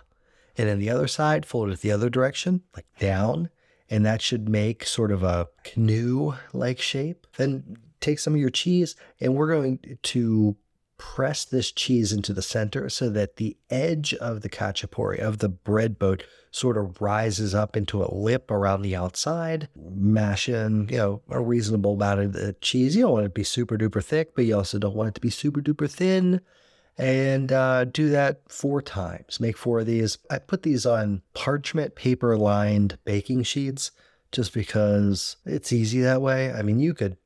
And 0.57 0.69
then 0.69 0.79
the 0.79 0.91
other 0.91 1.09
side, 1.09 1.47
fold 1.47 1.71
it 1.71 1.81
the 1.81 1.93
other 1.93 2.11
direction, 2.11 2.63
like 2.77 2.87
down. 2.99 3.51
And 3.89 4.07
that 4.07 4.23
should 4.23 4.49
make 4.49 4.85
sort 4.85 5.11
of 5.11 5.23
a 5.23 5.49
canoe 5.65 6.35
like 6.53 6.79
shape. 6.79 7.27
Then 7.37 7.77
take 8.01 8.19
some 8.19 8.35
of 8.35 8.41
your 8.41 8.51
cheese, 8.51 8.97
and 9.21 9.35
we're 9.35 9.53
going 9.53 9.99
to 10.03 10.57
press 11.01 11.47
this 11.47 11.73
cheese 11.73 12.13
into 12.13 12.35
the 12.35 12.43
center 12.43 12.91
so 12.91 13.09
that 13.09 13.37
the 13.37 13.57
edge 13.71 14.13
of 14.15 14.43
the 14.43 14.51
khachapuri, 14.51 15.19
of 15.19 15.39
the 15.39 15.49
bread 15.49 15.99
boat, 15.99 16.23
sort 16.51 16.77
of 16.77 17.01
rises 17.01 17.55
up 17.55 17.75
into 17.75 18.05
a 18.05 18.15
lip 18.15 18.51
around 18.51 18.83
the 18.83 18.95
outside. 18.95 19.69
Mash 19.75 20.47
in, 20.47 20.89
you 20.91 20.99
know, 20.99 21.23
a 21.31 21.41
reasonable 21.41 21.95
amount 21.95 22.21
of 22.21 22.33
the 22.35 22.55
cheese. 22.61 22.95
You 22.95 23.03
don't 23.03 23.13
want 23.13 23.25
it 23.25 23.29
to 23.29 23.35
be 23.35 23.45
super 23.45 23.79
duper 23.79 24.05
thick, 24.05 24.35
but 24.35 24.45
you 24.45 24.55
also 24.55 24.79
don't 24.79 24.95
want 24.95 25.09
it 25.09 25.15
to 25.15 25.23
be 25.23 25.31
super 25.31 25.63
duper 25.63 25.91
thin. 25.91 26.43
And 26.99 27.51
uh, 27.51 27.87
do 27.87 28.11
that 28.11 28.43
four 28.51 28.83
times. 28.83 29.41
Make 29.41 29.57
four 29.57 29.81
of 29.81 29.87
these. 29.87 30.19
I 30.31 30.39
put 30.39 30.65
these 30.65 30.85
on 30.85 31.23
parchment 31.33 31.95
paper 31.95 32.37
lined 32.37 32.99
baking 33.07 33.45
sheets 33.45 33.91
just 34.33 34.53
because 34.53 35.37
it's 35.47 35.73
easy 35.73 36.03
that 36.03 36.21
way. 36.21 36.53
I 36.53 36.61
mean, 36.61 36.79
you 36.79 36.93
could 36.93 37.17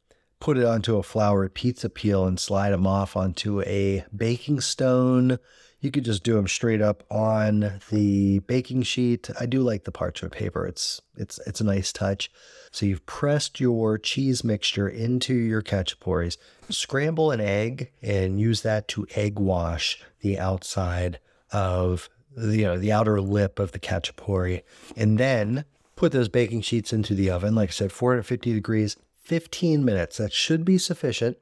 put 0.44 0.58
it 0.58 0.66
onto 0.66 0.98
a 0.98 1.02
floured 1.02 1.54
pizza 1.54 1.88
peel 1.88 2.26
and 2.26 2.38
slide 2.38 2.68
them 2.68 2.86
off 2.86 3.16
onto 3.16 3.62
a 3.62 4.04
baking 4.14 4.60
stone. 4.60 5.38
You 5.80 5.90
could 5.90 6.04
just 6.04 6.22
do 6.22 6.34
them 6.34 6.48
straight 6.48 6.82
up 6.82 7.02
on 7.10 7.80
the 7.88 8.40
baking 8.40 8.82
sheet. 8.82 9.30
I 9.40 9.46
do 9.46 9.62
like 9.62 9.84
the 9.84 9.90
parchment 9.90 10.34
paper. 10.34 10.66
It's 10.66 11.00
it's 11.16 11.40
it's 11.46 11.62
a 11.62 11.64
nice 11.64 11.94
touch. 11.94 12.30
So 12.72 12.84
you've 12.84 13.06
pressed 13.06 13.58
your 13.58 13.96
cheese 13.96 14.44
mixture 14.44 14.86
into 14.86 15.32
your 15.32 15.62
khachapuris. 15.62 16.36
Scramble 16.68 17.30
an 17.30 17.40
egg 17.40 17.90
and 18.02 18.38
use 18.38 18.60
that 18.60 18.86
to 18.88 19.06
egg 19.14 19.38
wash 19.38 20.04
the 20.20 20.38
outside 20.38 21.20
of 21.52 22.10
the, 22.36 22.58
you 22.58 22.64
know 22.64 22.76
the 22.76 22.92
outer 22.92 23.18
lip 23.18 23.58
of 23.58 23.72
the 23.72 23.78
khachapuri, 23.78 24.62
and 24.94 25.16
then 25.16 25.64
put 25.96 26.12
those 26.12 26.28
baking 26.28 26.60
sheets 26.60 26.92
into 26.92 27.14
the 27.14 27.30
oven. 27.30 27.54
Like 27.54 27.70
I 27.70 27.72
said, 27.72 27.92
450 27.92 28.52
degrees. 28.52 28.98
15 29.24 29.84
minutes. 29.84 30.18
That 30.18 30.32
should 30.32 30.64
be 30.64 30.78
sufficient 30.78 31.38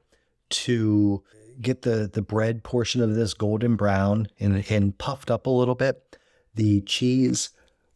to 0.49 1.23
get 1.61 1.83
the, 1.83 2.09
the 2.11 2.21
bread 2.21 2.63
portion 2.63 3.01
of 3.01 3.15
this 3.15 3.33
golden 3.33 3.75
brown 3.75 4.27
and, 4.39 4.63
and 4.69 4.97
puffed 4.97 5.29
up 5.29 5.45
a 5.45 5.51
little 5.51 5.75
bit. 5.75 6.17
The 6.55 6.81
cheese 6.81 7.49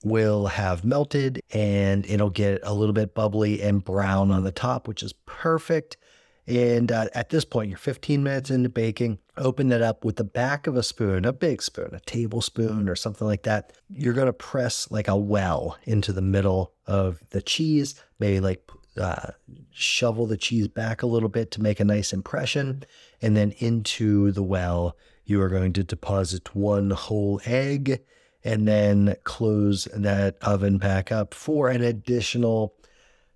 will 0.04 0.48
have 0.48 0.86
melted 0.86 1.42
and 1.52 2.06
it'll 2.06 2.30
get 2.30 2.60
a 2.64 2.74
little 2.74 2.94
bit 2.94 3.16
bubbly 3.16 3.62
and 3.62 3.84
brown 3.84 4.32
on 4.32 4.44
the 4.44 4.52
top, 4.52 4.88
which 4.88 5.04
is 5.04 5.14
perfect. 5.26 5.98
And 6.46 6.92
uh, 6.92 7.08
at 7.14 7.30
this 7.30 7.44
point, 7.44 7.70
you're 7.70 7.78
15 7.78 8.24
minutes 8.24 8.50
into 8.50 8.70
baking. 8.70 9.20
Open 9.36 9.72
it 9.72 9.82
up 9.82 10.06
with 10.06 10.16
the 10.16 10.24
back 10.24 10.66
of 10.66 10.78
a 10.78 10.84
spoon, 10.84 11.26
a 11.26 11.34
big 11.34 11.62
spoon, 11.62 11.90
a 11.94 12.00
tablespoon 12.00 12.88
or 12.88 12.96
something 12.96 13.28
like 13.28 13.44
that. 13.44 13.74
You're 13.94 14.14
going 14.14 14.28
to 14.28 14.34
press 14.34 14.90
like 14.90 15.10
a 15.10 15.16
well 15.18 15.78
into 15.84 16.14
the 16.14 16.22
middle 16.22 16.74
of 16.86 17.22
the 17.32 17.42
cheese, 17.42 17.96
maybe 18.20 18.40
like 18.40 18.72
uh, 18.98 19.32
shovel 19.72 20.26
the 20.26 20.38
cheese 20.38 20.68
back 20.68 21.02
a 21.02 21.08
little 21.08 21.30
bit 21.30 21.52
to 21.52 21.62
make 21.62 21.80
a 21.80 21.86
nice 21.86 22.14
impression. 22.14 22.84
And 23.22 23.36
then 23.36 23.52
into 23.60 24.32
the 24.32 24.44
well, 24.44 24.96
you 25.26 25.42
are 25.42 25.50
going 25.50 25.74
to 25.74 25.84
deposit 25.84 26.56
one 26.56 26.92
whole 26.92 27.42
egg 27.46 28.02
and 28.44 28.68
then 28.68 29.16
close 29.24 29.86
that 29.94 30.38
oven 30.42 30.78
back 30.78 31.12
up 31.12 31.34
for 31.34 31.70
an 31.70 31.84
additional 31.84 32.74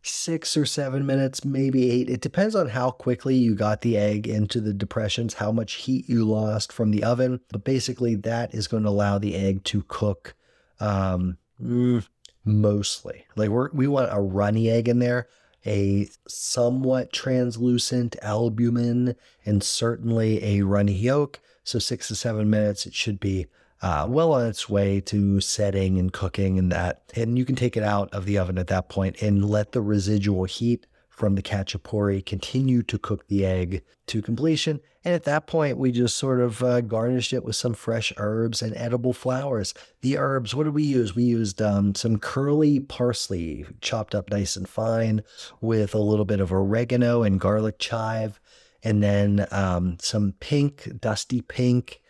six 0.03 0.57
or 0.57 0.65
seven 0.65 1.05
minutes, 1.05 1.45
maybe 1.45 1.91
eight. 1.91 2.09
It 2.09 2.21
depends 2.21 2.55
on 2.55 2.69
how 2.69 2.91
quickly 2.91 3.35
you 3.35 3.55
got 3.55 3.81
the 3.81 3.97
egg 3.97 4.27
into 4.27 4.59
the 4.59 4.73
depressions, 4.73 5.35
how 5.35 5.51
much 5.51 5.73
heat 5.73 6.09
you 6.09 6.25
lost 6.25 6.71
from 6.71 6.91
the 6.91 7.03
oven. 7.03 7.41
But 7.51 7.63
basically, 7.63 8.15
that 8.15 8.53
is 8.53 8.67
going 8.67 8.83
to 8.83 8.89
allow 8.89 9.17
the 9.17 9.35
egg 9.35 9.63
to 9.65 9.83
cook 9.83 10.35
um, 10.79 11.37
mm, 11.61 12.07
mostly. 12.45 13.25
Like 13.35 13.49
we 13.49 13.67
we 13.73 13.87
want 13.87 14.09
a 14.11 14.21
runny 14.21 14.69
egg 14.69 14.87
in 14.87 14.99
there 14.99 15.27
a 15.65 16.09
somewhat 16.27 17.13
translucent 17.13 18.15
albumin, 18.21 19.15
and 19.45 19.63
certainly 19.63 20.43
a 20.43 20.61
runny 20.61 20.93
yolk. 20.93 21.39
So, 21.63 21.79
six 21.79 22.07
to 22.07 22.15
seven 22.15 22.49
minutes, 22.49 22.85
it 22.85 22.93
should 22.93 23.19
be 23.19 23.47
uh, 23.81 24.05
well 24.09 24.33
on 24.33 24.47
its 24.47 24.69
way 24.69 25.01
to 25.01 25.41
setting 25.41 25.97
and 25.97 26.11
cooking 26.13 26.59
and 26.59 26.71
that. 26.71 27.03
And 27.15 27.37
you 27.37 27.45
can 27.45 27.55
take 27.55 27.75
it 27.75 27.83
out 27.83 28.13
of 28.13 28.25
the 28.25 28.37
oven 28.37 28.57
at 28.57 28.67
that 28.67 28.89
point 28.89 29.21
and 29.21 29.49
let 29.49 29.71
the 29.71 29.81
residual 29.81 30.45
heat 30.45 30.85
from 31.11 31.35
the 31.35 31.41
khachapuri 31.41 32.25
continue 32.25 32.81
to 32.81 32.97
cook 32.97 33.27
the 33.27 33.45
egg 33.45 33.83
to 34.07 34.21
completion. 34.21 34.79
And 35.03 35.13
at 35.13 35.25
that 35.25 35.45
point, 35.45 35.77
we 35.77 35.91
just 35.91 36.15
sort 36.15 36.39
of 36.39 36.63
uh, 36.63 36.81
garnished 36.81 37.33
it 37.33 37.43
with 37.43 37.55
some 37.55 37.73
fresh 37.73 38.13
herbs 38.17 38.61
and 38.61 38.75
edible 38.75 39.13
flowers. 39.13 39.73
The 39.99 40.17
herbs, 40.17 40.55
what 40.55 40.63
did 40.63 40.73
we 40.73 40.83
use? 40.83 41.13
We 41.13 41.23
used 41.23 41.61
um, 41.61 41.93
some 41.95 42.17
curly 42.17 42.79
parsley, 42.79 43.65
chopped 43.81 44.15
up 44.15 44.31
nice 44.31 44.55
and 44.55 44.67
fine, 44.67 45.21
with 45.59 45.93
a 45.93 45.99
little 45.99 46.25
bit 46.25 46.39
of 46.39 46.51
oregano 46.51 47.23
and 47.23 47.39
garlic 47.39 47.77
chive, 47.77 48.39
and 48.81 49.03
then 49.03 49.45
um, 49.51 49.97
some 49.99 50.33
pink, 50.39 50.89
dusty 51.01 51.41
pink 51.41 52.01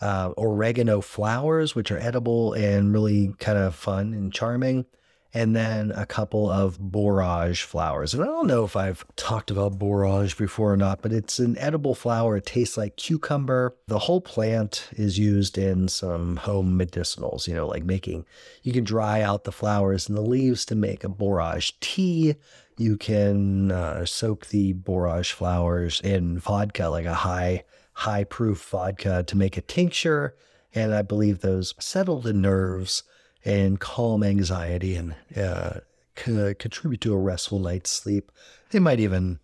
uh, 0.00 0.32
oregano 0.36 1.00
flowers, 1.00 1.74
which 1.74 1.90
are 1.92 1.98
edible 1.98 2.54
and 2.54 2.92
really 2.92 3.32
kind 3.38 3.56
of 3.56 3.74
fun 3.74 4.12
and 4.12 4.32
charming 4.32 4.84
and 5.34 5.54
then 5.54 5.92
a 5.92 6.06
couple 6.06 6.50
of 6.50 6.78
borage 6.78 7.62
flowers. 7.62 8.14
And 8.14 8.22
I 8.22 8.26
don't 8.26 8.46
know 8.46 8.64
if 8.64 8.76
I've 8.76 9.04
talked 9.16 9.50
about 9.50 9.78
borage 9.78 10.38
before 10.38 10.72
or 10.72 10.76
not, 10.76 11.02
but 11.02 11.12
it's 11.12 11.38
an 11.38 11.58
edible 11.58 11.94
flower. 11.94 12.38
It 12.38 12.46
tastes 12.46 12.78
like 12.78 12.96
cucumber. 12.96 13.76
The 13.88 13.98
whole 13.98 14.22
plant 14.22 14.88
is 14.92 15.18
used 15.18 15.58
in 15.58 15.88
some 15.88 16.36
home 16.36 16.78
medicinals, 16.78 17.46
you 17.46 17.54
know, 17.54 17.66
like 17.66 17.84
making, 17.84 18.24
you 18.62 18.72
can 18.72 18.84
dry 18.84 19.20
out 19.20 19.44
the 19.44 19.52
flowers 19.52 20.08
and 20.08 20.16
the 20.16 20.22
leaves 20.22 20.64
to 20.66 20.74
make 20.74 21.04
a 21.04 21.10
borage 21.10 21.78
tea. 21.80 22.36
You 22.78 22.96
can 22.96 23.70
uh, 23.70 24.06
soak 24.06 24.46
the 24.46 24.72
borage 24.72 25.32
flowers 25.32 26.00
in 26.00 26.38
vodka, 26.38 26.86
like 26.86 27.06
a 27.06 27.14
high, 27.14 27.64
high 27.92 28.24
proof 28.24 28.64
vodka 28.70 29.24
to 29.26 29.36
make 29.36 29.58
a 29.58 29.62
tincture. 29.62 30.36
And 30.74 30.94
I 30.94 31.02
believe 31.02 31.40
those 31.40 31.74
settle 31.78 32.20
the 32.20 32.32
nerves 32.32 33.02
and 33.44 33.80
calm 33.80 34.22
anxiety 34.22 34.94
and 34.96 35.14
uh, 35.36 35.80
c- 36.16 36.54
contribute 36.54 37.00
to 37.02 37.14
a 37.14 37.18
restful 37.18 37.58
night's 37.58 37.90
sleep. 37.90 38.32
They 38.70 38.78
might 38.78 39.00
even 39.00 39.40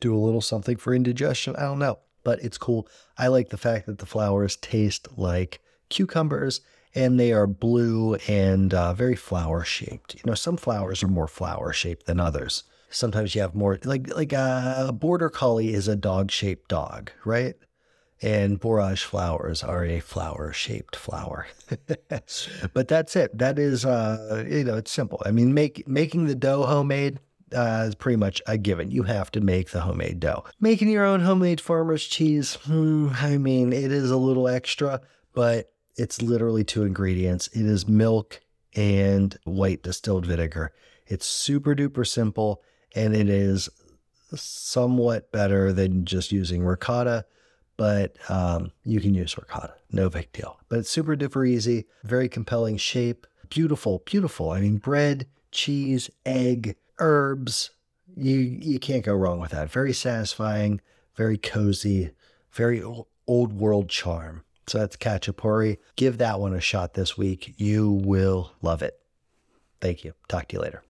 do 0.00 0.14
a 0.14 0.18
little 0.18 0.40
something 0.40 0.76
for 0.76 0.94
indigestion. 0.94 1.56
I 1.56 1.62
don't 1.62 1.78
know, 1.78 1.98
but 2.24 2.42
it's 2.42 2.58
cool. 2.58 2.88
I 3.16 3.28
like 3.28 3.50
the 3.50 3.56
fact 3.56 3.86
that 3.86 3.98
the 3.98 4.06
flowers 4.06 4.56
taste 4.56 5.08
like 5.16 5.60
cucumbers 5.88 6.60
and 6.94 7.18
they 7.18 7.32
are 7.32 7.46
blue 7.46 8.14
and 8.26 8.72
uh, 8.72 8.92
very 8.94 9.16
flower 9.16 9.64
shaped. 9.64 10.14
You 10.14 10.22
know, 10.24 10.34
some 10.34 10.56
flowers 10.56 11.02
are 11.02 11.08
more 11.08 11.28
flower 11.28 11.72
shaped 11.72 12.06
than 12.06 12.20
others. 12.20 12.64
Sometimes 12.90 13.34
you 13.34 13.42
have 13.42 13.54
more 13.54 13.78
like 13.84 14.14
like 14.16 14.32
uh, 14.32 14.86
a 14.88 14.92
border 14.92 15.28
collie 15.28 15.74
is 15.74 15.88
a 15.88 15.96
dog 15.96 16.30
shaped 16.30 16.68
dog, 16.68 17.10
right? 17.24 17.54
And 18.20 18.58
borage 18.58 19.04
flowers 19.04 19.62
are 19.62 19.84
a 19.84 20.00
flower 20.00 20.52
shaped 20.52 20.96
flower. 21.08 21.46
but 22.74 22.88
that's 22.88 23.16
it. 23.16 23.36
That 23.36 23.58
is, 23.58 23.84
uh, 23.84 24.44
you 24.48 24.64
know, 24.64 24.76
it's 24.76 24.90
simple. 24.90 25.22
I 25.24 25.30
mean, 25.30 25.54
make, 25.54 25.86
making 25.86 26.26
the 26.26 26.34
dough 26.34 26.64
homemade 26.64 27.20
uh, 27.54 27.84
is 27.88 27.94
pretty 27.94 28.16
much 28.16 28.42
a 28.46 28.58
given. 28.58 28.90
You 28.90 29.04
have 29.04 29.30
to 29.32 29.40
make 29.40 29.70
the 29.70 29.80
homemade 29.80 30.20
dough. 30.20 30.44
Making 30.60 30.90
your 30.90 31.04
own 31.04 31.20
homemade 31.20 31.60
farmer's 31.60 32.06
cheese, 32.06 32.56
hmm, 32.64 33.10
I 33.14 33.38
mean, 33.38 33.72
it 33.72 33.92
is 33.92 34.10
a 34.10 34.16
little 34.16 34.48
extra, 34.48 35.00
but 35.32 35.72
it's 35.96 36.22
literally 36.22 36.64
two 36.64 36.84
ingredients. 36.84 37.48
It 37.48 37.64
is 37.64 37.88
milk 37.88 38.40
and 38.74 39.36
white 39.44 39.82
distilled 39.82 40.26
vinegar. 40.26 40.72
It's 41.06 41.26
super 41.26 41.74
duper 41.74 42.06
simple 42.06 42.62
and 42.94 43.14
it 43.14 43.28
is 43.28 43.68
somewhat 44.34 45.32
better 45.32 45.72
than 45.72 46.04
just 46.04 46.32
using 46.32 46.64
ricotta 46.64 47.24
but 47.78 48.16
um, 48.28 48.72
you 48.84 49.00
can 49.00 49.14
use 49.14 49.38
ricotta, 49.38 49.74
no 49.90 50.10
big 50.10 50.30
deal. 50.32 50.58
But 50.68 50.80
it's 50.80 50.90
super 50.90 51.16
duper 51.16 51.48
easy, 51.48 51.86
very 52.04 52.28
compelling 52.28 52.76
shape, 52.76 53.26
beautiful, 53.48 54.02
beautiful. 54.04 54.50
I 54.50 54.60
mean, 54.60 54.76
bread, 54.76 55.26
cheese, 55.50 56.10
egg, 56.26 56.76
herbs. 56.98 57.70
You 58.16 58.36
you 58.36 58.78
can't 58.78 59.04
go 59.04 59.14
wrong 59.14 59.38
with 59.38 59.52
that. 59.52 59.70
Very 59.70 59.94
satisfying, 59.94 60.80
very 61.14 61.38
cozy, 61.38 62.10
very 62.52 62.82
old 63.26 63.52
world 63.52 63.88
charm. 63.88 64.42
So 64.66 64.78
that's 64.78 64.96
khachapuri. 64.96 65.78
Give 65.96 66.18
that 66.18 66.40
one 66.40 66.52
a 66.52 66.60
shot 66.60 66.94
this 66.94 67.16
week. 67.16 67.54
You 67.56 67.90
will 67.90 68.52
love 68.60 68.82
it. 68.82 68.98
Thank 69.80 70.04
you. 70.04 70.14
Talk 70.28 70.48
to 70.48 70.56
you 70.56 70.62
later. 70.62 70.82